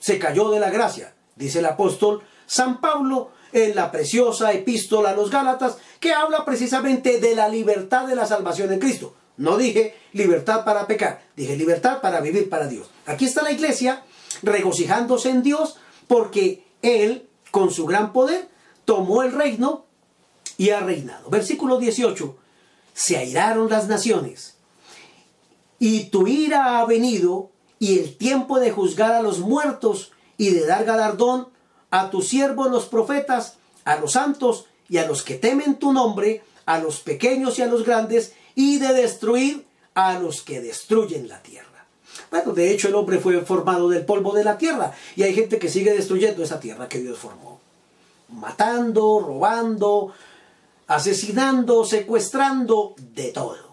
se 0.00 0.18
cayó 0.18 0.50
de 0.50 0.58
la 0.58 0.70
gracia, 0.70 1.14
dice 1.36 1.60
el 1.60 1.66
apóstol 1.66 2.22
San 2.46 2.80
Pablo 2.80 3.30
en 3.52 3.76
la 3.76 3.92
preciosa 3.92 4.52
epístola 4.52 5.10
a 5.10 5.14
los 5.14 5.30
Gálatas, 5.30 5.76
que 6.00 6.12
habla 6.12 6.44
precisamente 6.44 7.20
de 7.20 7.36
la 7.36 7.48
libertad 7.48 8.08
de 8.08 8.16
la 8.16 8.26
salvación 8.26 8.72
en 8.72 8.80
Cristo. 8.80 9.14
No 9.36 9.58
dije 9.58 9.94
libertad 10.12 10.64
para 10.64 10.86
pecar, 10.86 11.22
dije 11.36 11.56
libertad 11.56 12.00
para 12.00 12.20
vivir 12.20 12.48
para 12.48 12.66
Dios. 12.66 12.88
Aquí 13.06 13.26
está 13.26 13.42
la 13.42 13.52
iglesia 13.52 14.02
regocijándose 14.42 15.28
en 15.28 15.42
Dios 15.42 15.76
porque 16.08 16.64
Él, 16.80 17.28
con 17.50 17.70
su 17.70 17.84
gran 17.84 18.12
poder, 18.12 18.48
tomó 18.86 19.22
el 19.22 19.32
reino 19.32 19.84
y 20.56 20.70
ha 20.70 20.80
reinado. 20.80 21.28
Versículo 21.28 21.78
18. 21.78 22.36
Se 22.94 23.16
airaron 23.16 23.68
las 23.70 23.88
naciones 23.88 24.56
y 25.82 26.04
tu 26.04 26.28
ira 26.28 26.78
ha 26.78 26.86
venido 26.86 27.50
y 27.80 27.98
el 27.98 28.16
tiempo 28.16 28.60
de 28.60 28.70
juzgar 28.70 29.14
a 29.14 29.20
los 29.20 29.40
muertos 29.40 30.12
y 30.38 30.50
de 30.50 30.64
dar 30.64 30.84
galardón 30.84 31.48
a 31.90 32.08
tus 32.08 32.28
siervos 32.28 32.70
los 32.70 32.84
profetas, 32.84 33.56
a 33.84 33.96
los 33.96 34.12
santos 34.12 34.66
y 34.88 34.98
a 34.98 35.08
los 35.08 35.24
que 35.24 35.34
temen 35.34 35.80
tu 35.80 35.92
nombre, 35.92 36.44
a 36.66 36.78
los 36.78 37.00
pequeños 37.00 37.58
y 37.58 37.62
a 37.62 37.66
los 37.66 37.84
grandes, 37.84 38.32
y 38.54 38.78
de 38.78 38.92
destruir 38.92 39.66
a 39.94 40.20
los 40.20 40.42
que 40.42 40.60
destruyen 40.60 41.26
la 41.26 41.42
tierra. 41.42 41.84
Bueno, 42.30 42.52
de 42.52 42.70
hecho 42.70 42.86
el 42.86 42.94
hombre 42.94 43.18
fue 43.18 43.40
formado 43.40 43.88
del 43.88 44.04
polvo 44.04 44.32
de 44.34 44.44
la 44.44 44.58
tierra 44.58 44.92
y 45.16 45.24
hay 45.24 45.34
gente 45.34 45.58
que 45.58 45.68
sigue 45.68 45.92
destruyendo 45.92 46.44
esa 46.44 46.60
tierra 46.60 46.88
que 46.88 47.00
Dios 47.00 47.18
formó. 47.18 47.60
Matando, 48.28 49.18
robando, 49.18 50.12
asesinando, 50.86 51.84
secuestrando, 51.84 52.94
de 53.16 53.32
todo. 53.32 53.72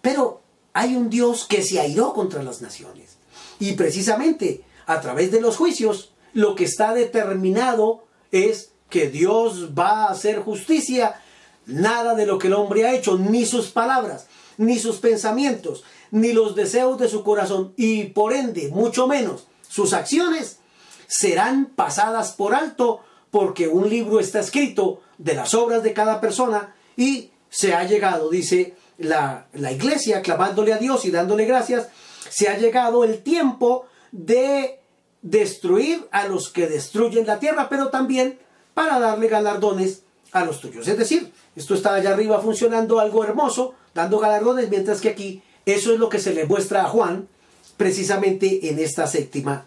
Pero 0.00 0.43
hay 0.74 0.94
un 0.94 1.08
Dios 1.08 1.46
que 1.46 1.62
se 1.62 1.80
airó 1.80 2.12
contra 2.12 2.42
las 2.42 2.60
naciones. 2.60 3.16
Y 3.58 3.72
precisamente 3.72 4.62
a 4.86 5.00
través 5.00 5.32
de 5.32 5.40
los 5.40 5.56
juicios, 5.56 6.12
lo 6.34 6.54
que 6.54 6.64
está 6.64 6.92
determinado 6.92 8.04
es 8.30 8.72
que 8.90 9.08
Dios 9.08 9.70
va 9.76 10.04
a 10.04 10.10
hacer 10.10 10.40
justicia 10.40 11.20
Nada 11.66 12.14
de 12.14 12.26
lo 12.26 12.38
que 12.38 12.48
el 12.48 12.54
hombre 12.54 12.86
ha 12.86 12.94
hecho, 12.94 13.16
ni 13.16 13.46
sus 13.46 13.68
palabras, 13.68 14.26
ni 14.58 14.78
sus 14.78 14.96
pensamientos, 14.96 15.84
ni 16.10 16.32
los 16.32 16.54
deseos 16.54 16.98
de 16.98 17.08
su 17.08 17.24
corazón, 17.24 17.72
y 17.76 18.04
por 18.04 18.34
ende, 18.34 18.68
mucho 18.68 19.06
menos, 19.06 19.46
sus 19.66 19.92
acciones, 19.94 20.58
serán 21.06 21.66
pasadas 21.66 22.32
por 22.32 22.54
alto 22.54 23.00
porque 23.30 23.66
un 23.66 23.88
libro 23.88 24.20
está 24.20 24.40
escrito 24.40 25.00
de 25.18 25.34
las 25.34 25.54
obras 25.54 25.82
de 25.82 25.92
cada 25.92 26.20
persona 26.20 26.74
y 26.96 27.30
se 27.48 27.74
ha 27.74 27.84
llegado, 27.84 28.30
dice 28.30 28.76
la, 28.98 29.46
la 29.52 29.72
iglesia, 29.72 30.22
clamándole 30.22 30.72
a 30.72 30.78
Dios 30.78 31.04
y 31.04 31.10
dándole 31.10 31.44
gracias, 31.44 31.88
se 32.30 32.48
ha 32.48 32.58
llegado 32.58 33.04
el 33.04 33.22
tiempo 33.22 33.86
de 34.12 34.80
destruir 35.22 36.06
a 36.10 36.28
los 36.28 36.50
que 36.50 36.66
destruyen 36.66 37.26
la 37.26 37.38
tierra, 37.38 37.68
pero 37.68 37.88
también 37.88 38.38
para 38.74 38.98
darle 38.98 39.28
galardones 39.28 40.02
a 40.32 40.44
los 40.44 40.60
tuyos. 40.60 40.86
Es 40.88 40.98
decir, 40.98 41.32
esto 41.56 41.74
está 41.74 41.94
allá 41.94 42.10
arriba 42.10 42.40
funcionando 42.40 42.98
algo 42.98 43.24
hermoso, 43.24 43.74
dando 43.94 44.18
galardones, 44.18 44.68
mientras 44.68 45.00
que 45.00 45.10
aquí 45.10 45.42
eso 45.64 45.92
es 45.92 45.98
lo 45.98 46.08
que 46.08 46.18
se 46.18 46.34
le 46.34 46.44
muestra 46.44 46.82
a 46.82 46.88
Juan 46.88 47.28
precisamente 47.76 48.68
en 48.68 48.78
esta 48.78 49.06
séptima 49.06 49.64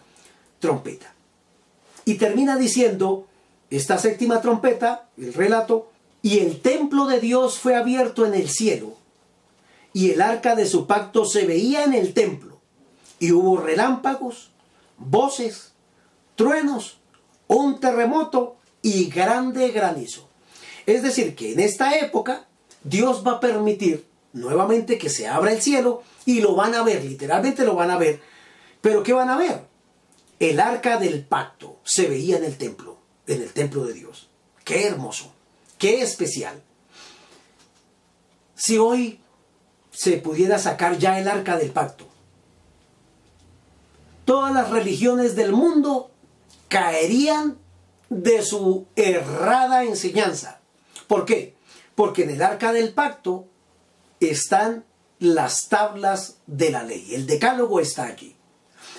trompeta. 0.60 1.12
Y 2.04 2.14
termina 2.14 2.56
diciendo, 2.56 3.26
esta 3.70 3.98
séptima 3.98 4.40
trompeta, 4.40 5.08
el 5.16 5.34
relato, 5.34 5.90
y 6.22 6.38
el 6.40 6.60
templo 6.60 7.06
de 7.06 7.20
Dios 7.20 7.58
fue 7.58 7.74
abierto 7.74 8.26
en 8.26 8.34
el 8.34 8.48
cielo, 8.48 8.97
y 9.92 10.10
el 10.10 10.22
arca 10.22 10.54
de 10.54 10.66
su 10.66 10.86
pacto 10.86 11.24
se 11.24 11.44
veía 11.46 11.84
en 11.84 11.94
el 11.94 12.14
templo, 12.14 12.60
y 13.18 13.32
hubo 13.32 13.58
relámpagos, 13.58 14.50
voces, 14.96 15.72
truenos, 16.36 16.98
un 17.46 17.80
terremoto 17.80 18.56
y 18.82 19.06
grande 19.06 19.70
granizo. 19.70 20.28
Es 20.86 21.02
decir, 21.02 21.34
que 21.34 21.52
en 21.52 21.60
esta 21.60 21.98
época 21.98 22.46
Dios 22.84 23.24
va 23.26 23.32
a 23.32 23.40
permitir 23.40 24.06
nuevamente 24.32 24.98
que 24.98 25.10
se 25.10 25.26
abra 25.26 25.52
el 25.52 25.60
cielo 25.60 26.02
y 26.24 26.40
lo 26.40 26.54
van 26.54 26.74
a 26.74 26.82
ver, 26.82 27.04
literalmente 27.04 27.64
lo 27.64 27.74
van 27.74 27.90
a 27.90 27.98
ver. 27.98 28.20
Pero 28.80 29.02
¿qué 29.02 29.12
van 29.12 29.30
a 29.30 29.36
ver? 29.36 29.62
El 30.38 30.60
arca 30.60 30.98
del 30.98 31.24
pacto 31.24 31.78
se 31.84 32.08
veía 32.08 32.36
en 32.36 32.44
el 32.44 32.56
templo, 32.56 32.98
en 33.26 33.42
el 33.42 33.52
templo 33.52 33.84
de 33.84 33.94
Dios. 33.94 34.28
Qué 34.64 34.86
hermoso, 34.86 35.32
qué 35.78 36.02
especial. 36.02 36.62
Si 38.54 38.78
hoy 38.78 39.20
se 39.98 40.18
pudiera 40.18 40.60
sacar 40.60 40.96
ya 40.96 41.18
el 41.18 41.26
arca 41.26 41.56
del 41.56 41.72
pacto, 41.72 42.06
todas 44.24 44.54
las 44.54 44.70
religiones 44.70 45.34
del 45.34 45.50
mundo 45.50 46.12
caerían 46.68 47.58
de 48.08 48.42
su 48.42 48.86
errada 48.94 49.82
enseñanza 49.82 50.60
¿Por 51.08 51.24
qué? 51.24 51.56
Porque 51.96 52.22
en 52.22 52.30
el 52.30 52.42
arca 52.42 52.72
del 52.72 52.92
pacto 52.92 53.48
están 54.20 54.84
las 55.18 55.68
tablas 55.68 56.36
de 56.46 56.70
la 56.70 56.84
ley. 56.84 57.14
El 57.14 57.26
decálogo 57.26 57.80
está 57.80 58.04
allí. 58.04 58.36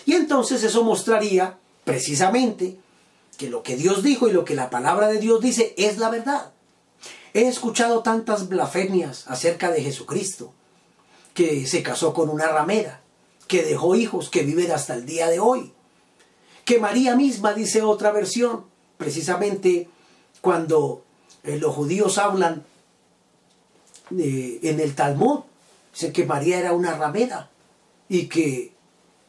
Y 0.06 0.15
entonces 0.15 0.63
eso 0.63 0.84
mostraría 0.84 1.60
precisamente 1.86 2.77
que 3.38 3.50
lo 3.50 3.63
que 3.63 3.77
Dios 3.77 4.03
dijo 4.03 4.27
y 4.27 4.34
lo 4.34 4.44
que 4.44 4.56
la 4.56 4.70
palabra 4.70 5.08
de 5.08 5.20
Dios 5.20 5.39
dice 5.39 5.74
es 5.77 5.98
la 5.98 6.10
verdad. 6.10 6.51
He 7.34 7.48
escuchado 7.48 8.01
tantas 8.01 8.50
blasfemias 8.50 9.25
acerca 9.27 9.72
de 9.72 9.84
Jesucristo, 9.84 10.51
que 11.39 11.65
se 11.65 11.81
casó 11.81 12.13
con 12.13 12.27
una 12.27 12.50
ramera, 12.50 13.00
que 13.48 13.63
dejó 13.63 13.96
hijos 13.96 14.29
que 14.29 14.43
viven 14.43 14.74
hasta 14.74 14.93
el 14.93 15.05
día 15.05 15.29
de 15.29 15.39
hoy, 15.39 15.72
que 16.65 16.79
María 16.79 17.15
misma 17.15 17.53
dice 17.53 17.81
otra 17.81 18.12
versión, 18.12 18.65
precisamente 18.98 19.88
cuando 20.41 21.05
eh, 21.46 21.58
los 21.58 21.74
judíos 21.74 22.17
hablan 22.17 22.65
eh, 24.19 24.60
en 24.63 24.81
el 24.81 24.93
Talmud, 24.96 25.43
dice 25.93 26.12
que 26.12 26.25
María 26.25 26.60
era 26.60 26.74
una 26.74 26.98
ramera 26.98 27.50
y 28.10 28.27
que 28.27 28.74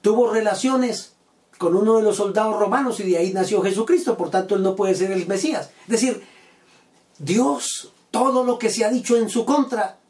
tuvo 0.00 0.32
relaciones 0.32 1.12
con 1.58 1.76
uno 1.76 1.98
de 1.98 2.02
los 2.02 2.16
soldados 2.16 2.58
romanos 2.58 2.98
y 2.98 3.04
de 3.04 3.18
ahí 3.18 3.32
nació 3.32 3.62
Jesucristo, 3.62 4.16
por 4.16 4.30
tanto 4.30 4.56
él 4.56 4.64
no 4.64 4.74
puede 4.74 4.96
ser 4.96 5.12
el 5.12 5.28
Mesías. 5.28 5.70
Es 5.82 5.90
decir, 5.90 6.24
Dios, 7.20 7.92
todo 8.10 8.42
lo 8.42 8.58
que 8.58 8.68
se 8.68 8.84
ha 8.84 8.90
dicho 8.90 9.16
en 9.16 9.28
su 9.28 9.44
contra, 9.44 10.00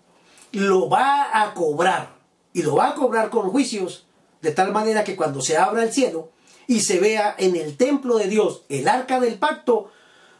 lo 0.52 0.88
va 0.88 1.42
a 1.42 1.54
cobrar 1.54 2.14
y 2.52 2.62
lo 2.62 2.76
va 2.76 2.88
a 2.88 2.95
cobrar 2.95 3.30
con 3.30 3.50
juicios, 3.50 4.07
de 4.42 4.52
tal 4.52 4.73
manera 4.73 5.04
que 5.04 5.16
cuando 5.16 5.40
se 5.40 5.57
abra 5.57 5.83
el 5.83 5.92
cielo 5.92 6.30
y 6.66 6.80
se 6.80 6.99
vea 6.99 7.35
en 7.38 7.57
el 7.57 7.76
templo 7.76 8.16
de 8.16 8.28
Dios 8.28 8.62
el 8.69 8.88
arca 8.88 9.21
del 9.21 9.38
pacto, 9.38 9.90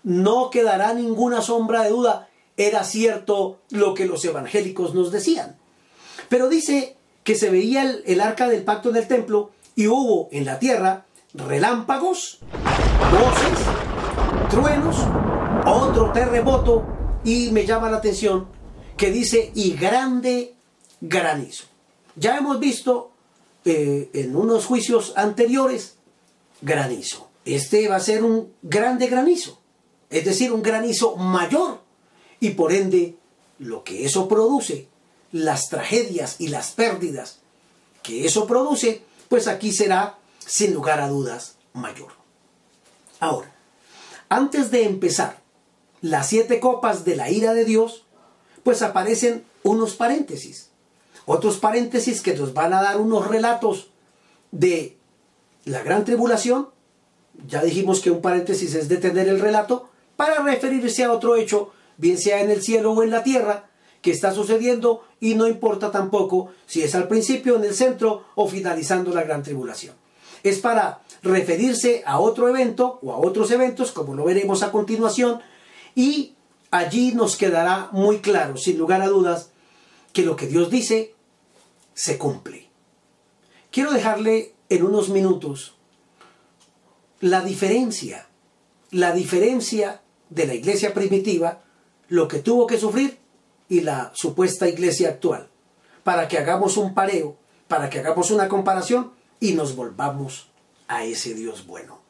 no 0.03 0.51
quedará 0.51 0.95
ninguna 0.95 1.43
sombra 1.43 1.83
de 1.83 1.91
duda, 1.91 2.29
era 2.57 2.85
cierto 2.85 3.61
lo 3.71 3.95
que 3.95 4.07
los 4.07 4.25
evangélicos 4.25 4.95
nos 4.95 5.13
decían. 5.13 5.59
Pero 6.29 6.49
dice 6.49 6.97
que 7.25 7.35
se 7.35 7.51
veía 7.51 7.83
el, 7.83 8.21
arca 8.21 8.49
del 8.49 8.65
pacto 8.65 8.91
en 8.91 8.97
el 8.97 9.07
templo 9.07 9.51
y 9.77 9.87
hubo 9.87 10.29
en 10.33 10.45
la 10.45 10.59
tierra 10.59 11.05
relámpagos, 11.35 12.39
voces, 13.13 14.49
truenos, 14.51 14.97
otro 15.67 16.11
terremoto 16.13 16.85
y 17.25 17.51
me 17.51 17.67
llama 17.67 17.91
la 17.91 17.99
atención 17.99 18.60
que 19.01 19.11
dice 19.11 19.51
y 19.55 19.73
grande 19.73 20.55
granizo. 21.01 21.65
Ya 22.17 22.37
hemos 22.37 22.61
visto 22.61 23.13
eh, 23.65 24.11
en 24.13 24.37
unos 24.37 24.67
juicios 24.67 25.15
anteriores 25.17 25.95
granizo. 26.61 27.31
Este 27.47 27.89
va 27.89 27.97
a 27.97 28.01
ser 28.01 28.23
un 28.23 28.53
grande 28.61 29.07
granizo, 29.07 29.59
es 30.11 30.27
decir, 30.27 30.53
un 30.53 30.61
granizo 30.61 31.17
mayor 31.17 31.81
y 32.41 32.51
por 32.51 32.75
ende 32.75 33.17
lo 33.59 33.85
que 33.85 34.05
eso 34.05 34.29
produce 34.29 34.87
las 35.33 35.71
tragedias 35.71 36.37
y 36.39 36.49
las 36.49 36.73
pérdidas 36.73 37.39
que 38.03 38.27
eso 38.27 38.47
produce, 38.47 39.03
pues 39.31 39.49
aquí 39.49 39.73
será, 39.73 40.19
sin 40.45 40.75
lugar 40.75 41.01
a 41.01 41.09
dudas, 41.09 41.55
mayor. 41.73 42.13
Ahora, 43.19 43.51
antes 44.29 44.71
de 44.71 44.85
empezar 44.85 45.41
las 46.03 46.29
siete 46.29 46.61
copas 46.61 47.07
de 47.07 47.17
la 47.17 47.31
ira 47.31 47.55
de 47.55 47.65
Dios, 47.65 48.05
pues 48.63 48.83
aparecen 48.83 49.45
unos 49.63 49.95
paréntesis. 49.95 50.69
Otros 51.27 51.59
paréntesis 51.59 52.23
que 52.23 52.35
nos 52.35 52.55
van 52.55 52.73
a 52.73 52.83
dar 52.83 52.99
unos 52.99 53.27
relatos 53.27 53.91
de 54.51 54.97
la 55.65 55.83
gran 55.83 56.05
tribulación. 56.05 56.69
Ya 57.47 57.63
dijimos 57.63 58.01
que 58.01 58.11
un 58.11 58.21
paréntesis 58.21 58.75
es 58.75 58.89
detener 58.89 59.29
el 59.29 59.41
relato 59.41 59.89
para 60.17 60.43
referirse 60.43 61.05
a 61.05 61.13
otro 61.13 61.37
hecho, 61.37 61.73
bien 61.97 62.19
sea 62.19 62.41
en 62.41 62.51
el 62.51 62.63
cielo 62.63 62.93
o 62.93 63.03
en 63.03 63.11
la 63.11 63.23
tierra, 63.23 63.71
que 64.03 64.11
está 64.11 64.33
sucediendo 64.33 65.05
y 65.21 65.35
no 65.35 65.47
importa 65.47 65.91
tampoco 65.91 66.51
si 66.67 66.83
es 66.83 66.95
al 66.95 67.09
principio, 67.09 67.57
en 67.57 67.65
el 67.65 67.75
centro 67.75 68.25
o 68.35 68.49
finalizando 68.49 69.13
la 69.15 69.23
gran 69.23 69.43
tribulación. 69.43 69.95
Es 70.43 70.59
para 70.59 71.03
referirse 71.23 72.03
a 72.07 72.19
otro 72.19 72.49
evento 72.49 72.99
o 73.03 73.13
a 73.13 73.19
otros 73.19 73.51
eventos, 73.51 73.93
como 73.93 74.15
lo 74.15 74.25
veremos 74.25 74.63
a 74.63 74.73
continuación, 74.73 75.41
y 75.95 76.35
allí 76.71 77.13
nos 77.13 77.37
quedará 77.37 77.89
muy 77.93 78.19
claro, 78.19 78.57
sin 78.57 78.79
lugar 78.79 79.03
a 79.03 79.09
dudas, 79.09 79.51
que 80.13 80.23
lo 80.23 80.37
que 80.37 80.47
Dios 80.47 80.71
dice 80.71 81.15
se 81.95 82.19
cumple. 82.19 82.69
Quiero 83.71 83.93
dejarle 83.93 84.55
en 84.69 84.85
unos 84.85 85.09
minutos 85.09 85.77
la 87.21 87.43
diferencia, 87.43 88.27
la 88.91 89.13
diferencia 89.13 90.01
de 90.31 90.47
la 90.47 90.55
iglesia 90.55 90.95
primitiva, 90.95 91.63
lo 92.09 92.27
que 92.27 92.39
tuvo 92.39 92.67
que 92.67 92.79
sufrir 92.79 93.19
y 93.69 93.83
la 93.83 94.11
supuesta 94.15 94.69
iglesia 94.69 95.11
actual, 95.11 95.49
para 96.03 96.27
que 96.27 96.39
hagamos 96.39 96.77
un 96.77 96.95
pareo, 96.95 97.37
para 97.69 97.91
que 97.91 98.01
hagamos 98.01 98.31
una 98.31 98.49
comparación 98.49 99.13
y 99.39 99.53
nos 99.53 99.77
volvamos 99.77 100.51
a 100.89 101.05
ese 101.05 101.35
Dios 101.35 101.67
bueno. 101.67 102.01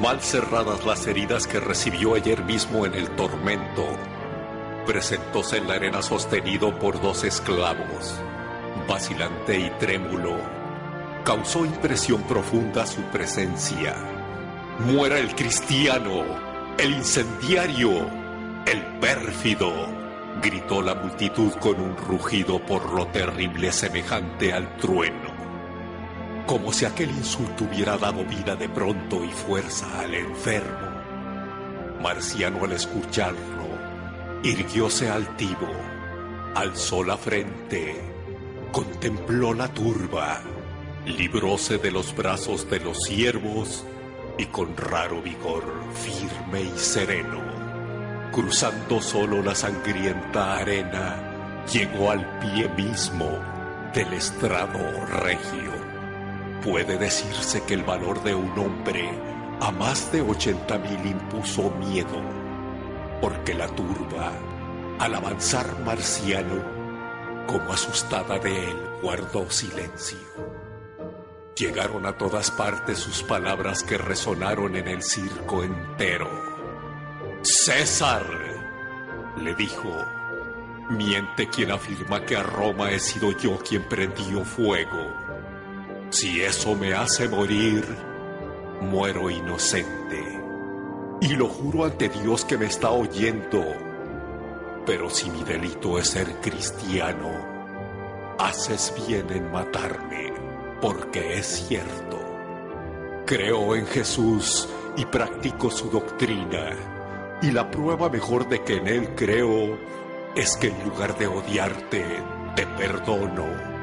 Mal 0.00 0.20
cerradas 0.20 0.84
las 0.84 1.06
heridas 1.06 1.46
que 1.46 1.60
recibió 1.60 2.14
ayer 2.14 2.42
mismo 2.44 2.86
en 2.86 2.94
el 2.94 3.08
tormento, 3.10 3.86
presentóse 4.86 5.58
en 5.58 5.68
la 5.68 5.74
arena 5.74 6.02
sostenido 6.02 6.78
por 6.78 7.00
dos 7.00 7.24
esclavos, 7.24 8.14
vacilante 8.88 9.58
y 9.58 9.70
trémulo. 9.78 10.36
Causó 11.24 11.64
impresión 11.64 12.22
profunda 12.24 12.86
su 12.86 13.00
presencia. 13.02 13.94
Muera 14.80 15.18
el 15.18 15.34
cristiano, 15.34 16.24
el 16.76 16.92
incendiario, 16.92 18.10
el 18.66 18.82
pérfido, 19.00 19.72
gritó 20.42 20.82
la 20.82 20.94
multitud 20.94 21.52
con 21.54 21.80
un 21.80 21.96
rugido 21.96 22.58
por 22.58 22.92
lo 22.92 23.06
terrible 23.06 23.72
semejante 23.72 24.52
al 24.52 24.76
trueno 24.76 25.33
como 26.46 26.72
si 26.72 26.84
aquel 26.84 27.10
insulto 27.10 27.64
hubiera 27.64 27.96
dado 27.96 28.24
vida 28.24 28.54
de 28.54 28.68
pronto 28.68 29.24
y 29.24 29.30
fuerza 29.30 29.86
al 30.00 30.14
enfermo. 30.14 30.92
Marciano 32.02 32.64
al 32.64 32.72
escucharlo, 32.72 33.64
irguióse 34.42 35.08
altivo, 35.08 35.68
alzó 36.54 37.02
la 37.02 37.16
frente, 37.16 37.98
contempló 38.72 39.54
la 39.54 39.68
turba, 39.72 40.42
libróse 41.06 41.78
de 41.78 41.90
los 41.90 42.14
brazos 42.14 42.68
de 42.68 42.80
los 42.80 43.04
siervos 43.04 43.84
y 44.36 44.46
con 44.46 44.76
raro 44.76 45.22
vigor, 45.22 45.64
firme 45.94 46.62
y 46.62 46.78
sereno, 46.78 47.40
cruzando 48.32 49.00
solo 49.00 49.42
la 49.42 49.54
sangrienta 49.54 50.58
arena, 50.58 51.64
llegó 51.72 52.10
al 52.10 52.38
pie 52.40 52.68
mismo 52.76 53.30
del 53.94 54.12
estrado 54.12 55.06
regio 55.22 55.93
Puede 56.64 56.96
decirse 56.96 57.62
que 57.64 57.74
el 57.74 57.82
valor 57.82 58.22
de 58.22 58.34
un 58.34 58.58
hombre 58.58 59.10
a 59.60 59.70
más 59.70 60.10
de 60.10 60.22
80 60.22 60.78
mil 60.78 61.04
impuso 61.04 61.70
miedo, 61.72 62.22
porque 63.20 63.52
la 63.52 63.66
turba, 63.66 64.32
al 64.98 65.14
avanzar 65.14 65.78
marciano, 65.80 66.64
como 67.46 67.70
asustada 67.70 68.38
de 68.38 68.70
él, 68.70 68.76
guardó 69.02 69.50
silencio. 69.50 70.16
Llegaron 71.54 72.06
a 72.06 72.16
todas 72.16 72.50
partes 72.50 72.98
sus 72.98 73.22
palabras 73.22 73.82
que 73.82 73.98
resonaron 73.98 74.74
en 74.76 74.88
el 74.88 75.02
circo 75.02 75.64
entero. 75.64 76.30
César, 77.42 78.24
le 79.36 79.54
dijo, 79.54 79.90
miente 80.88 81.46
quien 81.46 81.72
afirma 81.72 82.24
que 82.24 82.38
a 82.38 82.42
Roma 82.42 82.90
he 82.90 83.00
sido 83.00 83.32
yo 83.32 83.58
quien 83.58 83.86
prendió 83.86 84.46
fuego 84.46 85.24
si 86.14 86.42
eso 86.42 86.76
me 86.76 86.94
hace 86.94 87.28
morir, 87.28 87.84
muero 88.80 89.30
inocente. 89.30 90.22
Y 91.20 91.34
lo 91.34 91.48
juro 91.48 91.86
ante 91.86 92.08
Dios 92.08 92.44
que 92.44 92.56
me 92.56 92.66
está 92.66 92.90
oyendo. 92.90 93.64
Pero 94.86 95.10
si 95.10 95.28
mi 95.28 95.42
delito 95.42 95.98
es 95.98 96.10
ser 96.10 96.40
cristiano, 96.40 97.32
haces 98.38 98.94
bien 99.08 99.28
en 99.30 99.50
matarme, 99.50 100.32
porque 100.80 101.38
es 101.38 101.66
cierto. 101.66 102.20
Creo 103.26 103.74
en 103.74 103.84
Jesús 103.86 104.68
y 104.96 105.04
practico 105.06 105.68
su 105.68 105.90
doctrina. 105.90 106.76
Y 107.42 107.50
la 107.50 107.68
prueba 107.72 108.08
mejor 108.08 108.48
de 108.48 108.62
que 108.62 108.76
en 108.76 108.86
Él 108.86 109.08
creo 109.16 109.76
es 110.36 110.56
que 110.58 110.68
en 110.68 110.84
lugar 110.84 111.18
de 111.18 111.26
odiarte, 111.26 112.04
te 112.54 112.66
perdono 112.68 113.73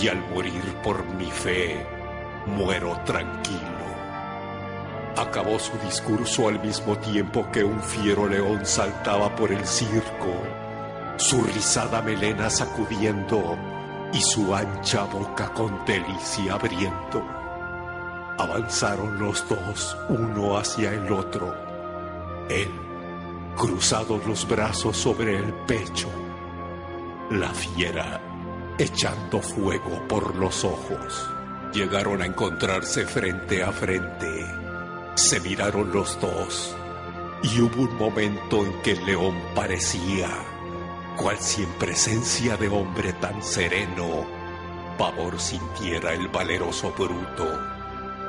y 0.00 0.08
al 0.08 0.18
morir 0.30 0.62
por 0.82 1.04
mi 1.14 1.30
fe, 1.30 1.86
muero 2.46 2.98
tranquilo. 3.04 3.60
Acabó 5.16 5.58
su 5.58 5.76
discurso 5.78 6.48
al 6.48 6.60
mismo 6.60 6.96
tiempo 6.98 7.48
que 7.52 7.62
un 7.62 7.80
fiero 7.80 8.28
león 8.28 8.64
saltaba 8.64 9.34
por 9.36 9.52
el 9.52 9.64
circo, 9.64 10.32
su 11.16 11.42
rizada 11.42 12.02
melena 12.02 12.50
sacudiendo 12.50 13.56
y 14.12 14.20
su 14.20 14.54
ancha 14.54 15.04
boca 15.04 15.48
con 15.52 15.84
delicia 15.84 16.54
abriendo. 16.54 17.24
Avanzaron 18.38 19.18
los 19.18 19.48
dos 19.48 19.96
uno 20.08 20.58
hacia 20.58 20.92
el 20.92 21.12
otro. 21.12 21.54
Él, 22.48 22.70
cruzados 23.56 24.26
los 24.26 24.46
brazos 24.48 24.96
sobre 24.96 25.36
el 25.36 25.52
pecho. 25.66 26.08
La 27.30 27.50
fiera, 27.50 28.20
echando 28.78 29.40
fuego 29.40 30.06
por 30.08 30.34
los 30.36 30.64
ojos. 30.64 31.28
Llegaron 31.72 32.22
a 32.22 32.26
encontrarse 32.26 33.06
frente 33.06 33.62
a 33.62 33.72
frente. 33.72 34.46
Se 35.14 35.40
miraron 35.40 35.92
los 35.92 36.20
dos 36.20 36.76
y 37.42 37.60
hubo 37.60 37.82
un 37.82 37.96
momento 37.96 38.64
en 38.64 38.72
que 38.82 38.92
el 38.92 39.04
león 39.04 39.34
parecía, 39.54 40.30
cual 41.16 41.38
si 41.38 41.62
en 41.62 41.72
presencia 41.74 42.56
de 42.56 42.68
hombre 42.68 43.12
tan 43.14 43.42
sereno, 43.42 44.26
pavor 44.98 45.38
sintiera 45.38 46.14
el 46.14 46.28
valeroso 46.28 46.92
bruto 46.92 47.46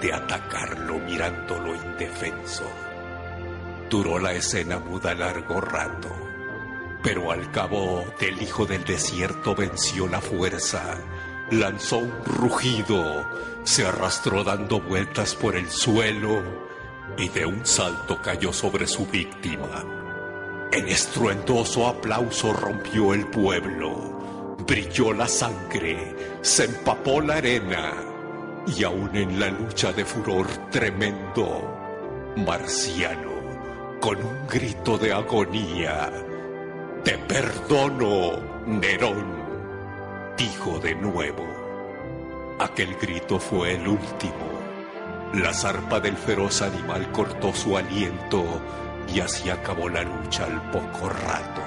de 0.02 0.14
atacarlo 0.14 1.00
mirándolo 1.00 1.76
indefenso. 1.76 2.66
Duró 3.90 4.20
la 4.20 4.34
escena 4.34 4.80
muda 4.80 5.14
largo 5.14 5.62
rato, 5.62 6.10
pero 7.06 7.32
al 7.32 7.52
cabo 7.52 8.04
del 8.20 8.42
hijo 8.42 8.66
del 8.66 8.84
desierto 8.84 9.54
venció 9.54 10.08
la 10.08 10.20
fuerza, 10.20 10.98
lanzó 11.52 12.00
un 12.00 12.12
rugido, 12.26 13.30
se 13.64 13.86
arrastró 13.86 14.44
dando 14.44 14.82
vueltas 14.82 15.36
por 15.36 15.56
el 15.56 15.70
suelo 15.70 16.42
y 17.16 17.30
de 17.30 17.46
un 17.46 17.64
salto 17.64 18.20
cayó 18.24 18.52
sobre 18.52 18.88
su 18.88 19.06
víctima. 19.06 19.86
En 20.72 20.88
estruendoso 20.88 21.86
aplauso 21.88 22.52
rompió 22.54 23.14
el 23.14 23.28
pueblo, 23.28 24.58
brilló 24.66 25.14
la 25.14 25.28
sangre, 25.28 26.40
se 26.42 26.66
empapó 26.66 27.22
la 27.22 27.36
arena 27.36 27.94
y 28.76 28.84
aún 28.84 29.16
en 29.16 29.40
la 29.40 29.50
lucha 29.50 29.94
de 29.94 30.04
furor 30.06 30.48
tremendo, 30.72 31.72
Marciano, 32.36 34.00
con 34.02 34.18
un 34.18 34.48
grito 34.48 34.98
de 34.98 35.14
agonía, 35.14 36.25
te 37.06 37.20
perdono, 37.20 38.32
Nerón, 38.66 39.28
dijo 40.36 40.80
de 40.80 40.96
nuevo. 40.96 41.46
Aquel 42.60 42.96
grito 42.96 43.40
fue 43.40 43.76
el 43.76 43.88
último. 43.88 44.50
La 45.36 45.54
zarpa 45.54 46.00
del 46.00 46.18
feroz 46.18 46.64
animal 46.64 47.12
cortó 47.12 47.54
su 47.54 47.78
aliento 47.78 48.44
y 49.14 49.20
así 49.20 49.52
acabó 49.52 49.88
la 49.88 50.02
lucha 50.02 50.46
al 50.46 50.72
poco 50.72 51.10
rato. 51.10 51.62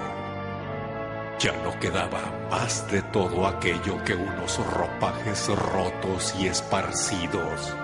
Ya 1.39 1.53
no 1.63 1.79
quedaba 1.79 2.21
más 2.51 2.91
de 2.91 3.01
todo 3.03 3.47
aquello 3.47 4.03
que 4.05 4.15
unos 4.15 4.59
ropajes 4.75 5.49
rotos 5.49 6.35
y 6.41 6.49
esparcidos 6.49 7.77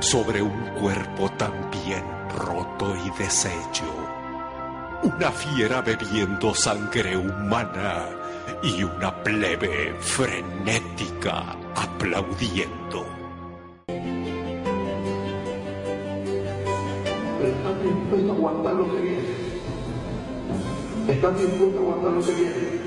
sobre 0.00 0.40
un 0.40 0.66
cuerpo 0.80 1.30
también 1.32 2.04
roto 2.34 2.96
y 2.96 3.22
deshecho. 3.22 4.21
Una 5.02 5.32
fiera 5.32 5.80
bebiendo 5.80 6.54
sangre 6.54 7.16
humana 7.16 8.08
y 8.62 8.84
una 8.84 9.12
plebe 9.22 9.96
frenética 9.98 11.56
aplaudiendo. 11.74 13.04
¿Estás 17.42 17.82
dispuesto 17.82 18.32
a 18.32 18.36
aguantar 18.36 18.74
lo 18.74 18.94
que 18.94 19.00
viene? 19.00 19.34
¿Estás 21.08 21.38
dispuesto 21.40 21.78
a 21.78 21.82
aguantar 21.82 22.12
lo 22.12 22.20
que 22.24 22.32
viene? 22.32 22.82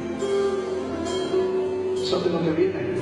¿Sabes 2.09 2.31
lo 2.31 2.41
que 2.41 2.51
viene? 2.51 2.95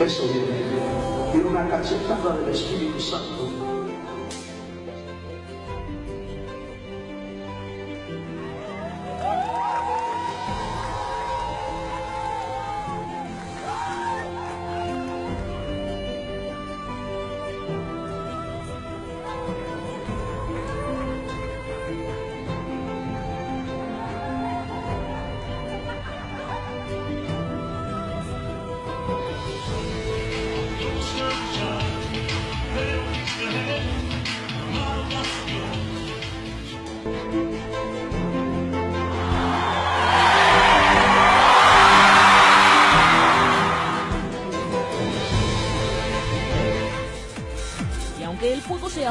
Eso 0.00 0.22
viene. 0.24 1.32
Viene 1.32 1.48
una 1.48 1.66
cachetada 1.66 2.36
del 2.36 2.50
Espíritu 2.54 3.00
Santo. 3.00 3.63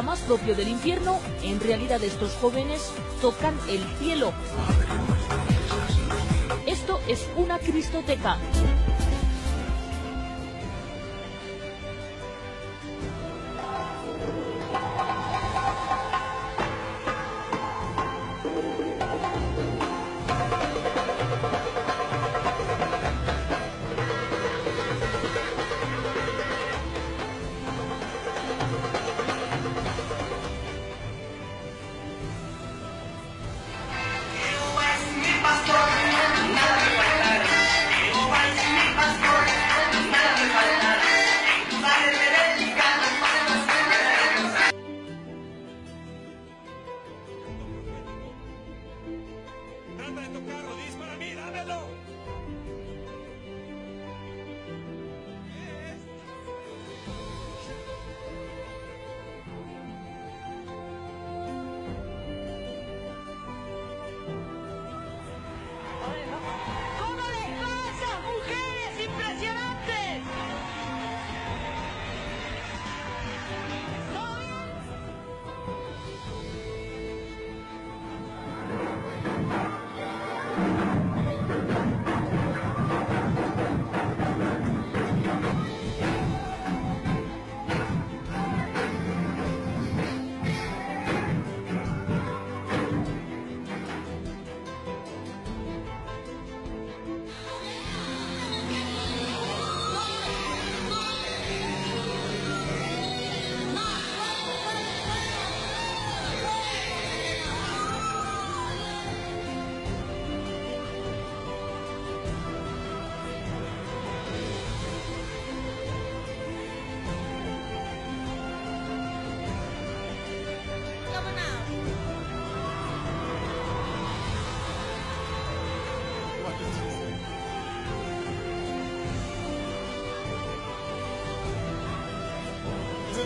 Más 0.03 0.19
propio 0.21 0.55
del 0.55 0.67
infierno, 0.67 1.19
en 1.43 1.59
realidad 1.59 2.03
estos 2.03 2.33
jóvenes 2.33 2.91
tocan 3.21 3.55
el 3.69 3.81
cielo. 3.99 4.33
Esto 6.65 6.99
es 7.07 7.27
una 7.35 7.59
cristoteca. 7.59 8.37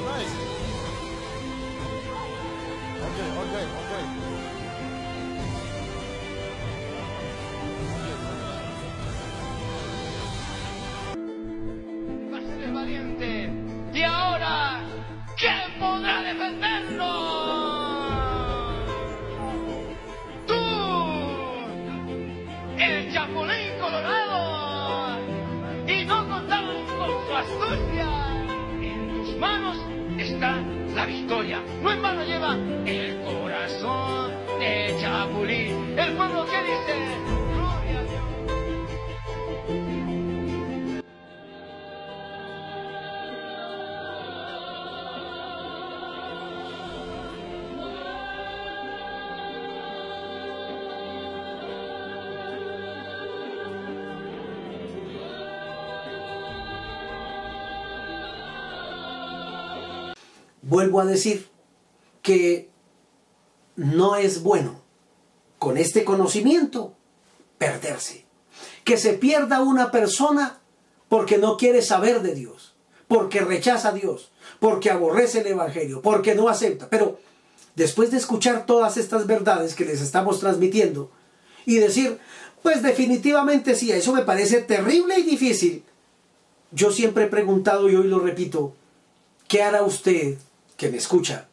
nice. 0.08 0.36
Okay, 3.08 3.30
okay, 3.44 3.66
okay. 3.82 4.17
Vuelvo 60.68 61.00
a 61.00 61.06
decir 61.06 61.48
que 62.22 62.70
no 63.78 64.18
es 64.18 64.44
bueno 64.44 64.82
con 65.60 65.78
este 65.78 66.04
conocimiento 66.04 66.94
perderse. 67.58 68.26
Que 68.84 68.98
se 68.98 69.14
pierda 69.14 69.62
una 69.62 69.92
persona 69.92 70.60
porque 71.08 71.38
no 71.38 71.56
quiere 71.56 71.82
saber 71.82 72.22
de 72.22 72.36
Dios, 72.36 72.76
porque 73.08 73.40
rechaza 73.40 73.90
a 73.90 73.94
Dios, 73.94 74.32
porque 74.60 74.90
aborrece 74.90 75.40
el 75.40 75.48
Evangelio, 75.48 76.02
porque 76.02 76.36
no 76.36 76.50
acepta. 76.50 76.90
Pero 76.90 77.18
después 77.76 78.12
de 78.12 78.18
escuchar 78.18 78.66
todas 78.66 78.98
estas 78.98 79.26
verdades 79.26 79.74
que 79.74 79.86
les 79.86 80.02
estamos 80.02 80.42
transmitiendo 80.42 81.12
y 81.66 81.76
decir, 81.76 82.20
pues 82.62 82.84
definitivamente 82.84 83.74
sí, 83.74 83.92
eso 83.94 84.12
me 84.12 84.24
parece 84.24 84.62
terrible 84.62 85.18
y 85.18 85.24
difícil, 85.24 85.86
yo 86.72 86.92
siempre 86.92 87.26
he 87.26 87.30
preguntado 87.30 87.90
y 87.90 87.96
hoy 87.96 88.08
lo 88.08 88.20
repito, 88.20 88.74
¿qué 89.48 89.64
hará 89.64 89.84
usted 89.84 90.38
que 90.78 90.90
me 90.90 90.98
escucha 90.98 91.50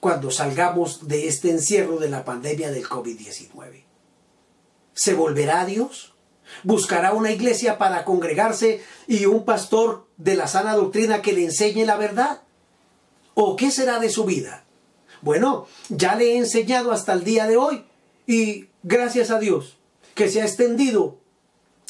cuando 0.00 0.30
salgamos 0.30 1.08
de 1.08 1.26
este 1.26 1.50
encierro 1.50 1.98
de 1.98 2.08
la 2.08 2.24
pandemia 2.24 2.70
del 2.70 2.88
COVID-19? 2.88 3.84
¿Se 4.94 5.14
volverá 5.14 5.62
a 5.62 5.66
Dios? 5.66 6.14
¿Buscará 6.62 7.12
una 7.12 7.32
iglesia 7.32 7.78
para 7.78 8.04
congregarse 8.04 8.82
y 9.06 9.26
un 9.26 9.44
pastor 9.44 10.06
de 10.16 10.36
la 10.36 10.46
sana 10.46 10.74
doctrina 10.74 11.22
que 11.22 11.32
le 11.32 11.44
enseñe 11.44 11.84
la 11.84 11.96
verdad? 11.96 12.42
¿O 13.34 13.56
qué 13.56 13.70
será 13.70 13.98
de 13.98 14.10
su 14.10 14.24
vida? 14.24 14.64
Bueno, 15.20 15.66
ya 15.88 16.14
le 16.14 16.32
he 16.32 16.38
enseñado 16.38 16.92
hasta 16.92 17.12
el 17.12 17.24
día 17.24 17.46
de 17.46 17.56
hoy 17.56 17.84
y 18.26 18.68
gracias 18.82 19.30
a 19.30 19.38
Dios 19.38 19.78
que 20.14 20.28
se 20.28 20.42
ha 20.42 20.44
extendido 20.44 21.18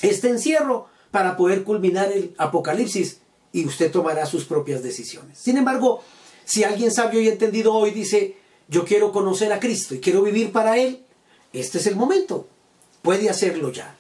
este 0.01 0.29
encierro 0.29 0.88
para 1.11 1.37
poder 1.37 1.64
culminar 1.64 2.12
el 2.12 2.35
apocalipsis 2.38 3.21
y 3.53 3.64
usted 3.64 3.91
tomará 3.91 4.27
sus 4.27 4.45
propias 4.45 4.83
decisiones. 4.83 5.38
Sin 5.38 5.57
embargo, 5.57 6.03
si 6.48 6.64
alguien 6.64 6.90
sabio 6.90 7.20
y 7.20 7.28
entendido 7.28 7.74
hoy 7.74 7.90
dice, 7.90 8.38
yo 8.68 8.87
quiero 8.87 9.12
conocer 9.12 9.52
a 9.52 9.61
Cristo 9.61 9.94
y 9.94 10.00
quiero 10.00 10.22
vivir 10.22 10.50
para 10.50 10.78
Él, 10.78 11.04
este 11.52 11.76
es 11.76 11.87
el 11.87 11.94
momento. 11.94 12.46
Puede 13.02 13.28
hacerlo 13.28 13.70
ya. 13.70 13.94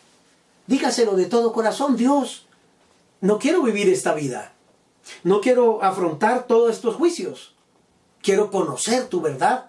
Dígaselo 0.66 1.14
de 1.14 1.26
todo 1.26 1.52
corazón, 1.52 1.98
Dios, 1.98 2.46
no 3.20 3.38
quiero 3.38 3.62
vivir 3.62 3.90
esta 3.90 4.14
vida. 4.14 4.54
No 5.24 5.42
quiero 5.42 5.82
afrontar 5.82 6.46
todos 6.46 6.74
estos 6.74 6.94
juicios. 6.94 7.54
Quiero 8.22 8.50
conocer 8.50 9.08
tu 9.08 9.20
verdad. 9.20 9.66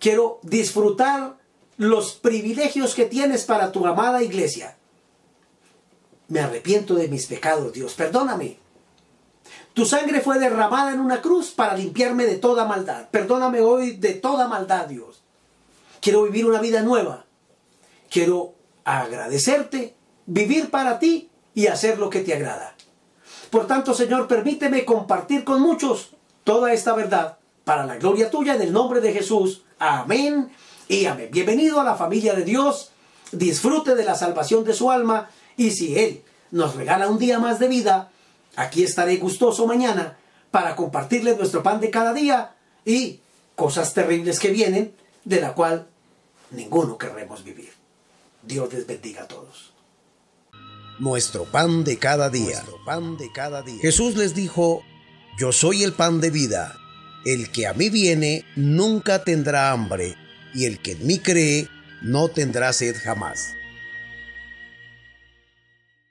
Quiero 0.00 0.40
disfrutar 0.42 1.36
los 1.76 2.14
privilegios 2.14 2.96
que 2.96 3.04
tienes 3.04 3.44
para 3.44 3.70
tu 3.70 3.86
amada 3.86 4.24
iglesia. 4.24 4.76
Me 6.26 6.40
arrepiento 6.40 6.96
de 6.96 7.06
mis 7.06 7.26
pecados, 7.26 7.72
Dios. 7.72 7.94
Perdóname. 7.94 8.58
Tu 9.78 9.86
sangre 9.86 10.20
fue 10.20 10.40
derramada 10.40 10.92
en 10.92 10.98
una 10.98 11.22
cruz 11.22 11.52
para 11.52 11.76
limpiarme 11.76 12.26
de 12.26 12.34
toda 12.34 12.64
maldad. 12.64 13.06
Perdóname 13.12 13.60
hoy 13.60 13.92
de 13.92 14.14
toda 14.14 14.48
maldad, 14.48 14.86
Dios. 14.86 15.22
Quiero 16.00 16.24
vivir 16.24 16.46
una 16.46 16.60
vida 16.60 16.82
nueva. 16.82 17.26
Quiero 18.10 18.54
agradecerte, 18.82 19.94
vivir 20.26 20.72
para 20.72 20.98
ti 20.98 21.30
y 21.54 21.68
hacer 21.68 22.00
lo 22.00 22.10
que 22.10 22.22
te 22.22 22.34
agrada. 22.34 22.74
Por 23.50 23.68
tanto, 23.68 23.94
Señor, 23.94 24.26
permíteme 24.26 24.84
compartir 24.84 25.44
con 25.44 25.60
muchos 25.60 26.10
toda 26.42 26.72
esta 26.72 26.92
verdad 26.94 27.38
para 27.62 27.86
la 27.86 27.98
gloria 27.98 28.32
tuya 28.32 28.56
en 28.56 28.62
el 28.62 28.72
nombre 28.72 29.00
de 29.00 29.12
Jesús. 29.12 29.62
Amén 29.78 30.50
y 30.88 31.04
amén. 31.04 31.28
Bienvenido 31.30 31.78
a 31.78 31.84
la 31.84 31.94
familia 31.94 32.34
de 32.34 32.42
Dios. 32.42 32.90
Disfrute 33.30 33.94
de 33.94 34.04
la 34.04 34.16
salvación 34.16 34.64
de 34.64 34.74
su 34.74 34.90
alma 34.90 35.30
y 35.56 35.70
si 35.70 35.96
Él 35.96 36.24
nos 36.50 36.74
regala 36.74 37.08
un 37.08 37.20
día 37.20 37.38
más 37.38 37.60
de 37.60 37.68
vida, 37.68 38.10
aquí 38.58 38.82
estaré 38.82 39.16
gustoso 39.16 39.66
mañana 39.66 40.18
para 40.50 40.74
compartirles 40.74 41.38
nuestro 41.38 41.62
pan 41.62 41.80
de 41.80 41.90
cada 41.90 42.12
día 42.12 42.56
y 42.84 43.20
cosas 43.54 43.94
terribles 43.94 44.40
que 44.40 44.50
vienen 44.50 44.92
de 45.24 45.40
la 45.40 45.54
cual 45.54 45.86
ninguno 46.50 46.98
querremos 46.98 47.44
vivir. 47.44 47.72
Dios 48.42 48.72
les 48.72 48.86
bendiga 48.86 49.22
a 49.22 49.28
todos. 49.28 49.72
Nuestro 50.98 51.44
pan 51.44 51.84
de 51.84 51.98
cada 51.98 52.30
día. 52.30 52.64
pan 52.84 53.16
de 53.16 53.30
cada 53.30 53.62
día. 53.62 53.80
Jesús 53.80 54.16
les 54.16 54.34
dijo, 54.34 54.82
yo 55.38 55.52
soy 55.52 55.84
el 55.84 55.92
pan 55.92 56.20
de 56.20 56.30
vida. 56.30 56.76
El 57.24 57.52
que 57.52 57.68
a 57.68 57.74
mí 57.74 57.90
viene 57.90 58.44
nunca 58.56 59.22
tendrá 59.22 59.70
hambre, 59.70 60.16
y 60.54 60.64
el 60.64 60.80
que 60.80 60.92
en 60.92 61.06
mí 61.06 61.18
cree 61.18 61.68
no 62.02 62.28
tendrá 62.28 62.72
sed 62.72 62.96
jamás. 62.96 63.54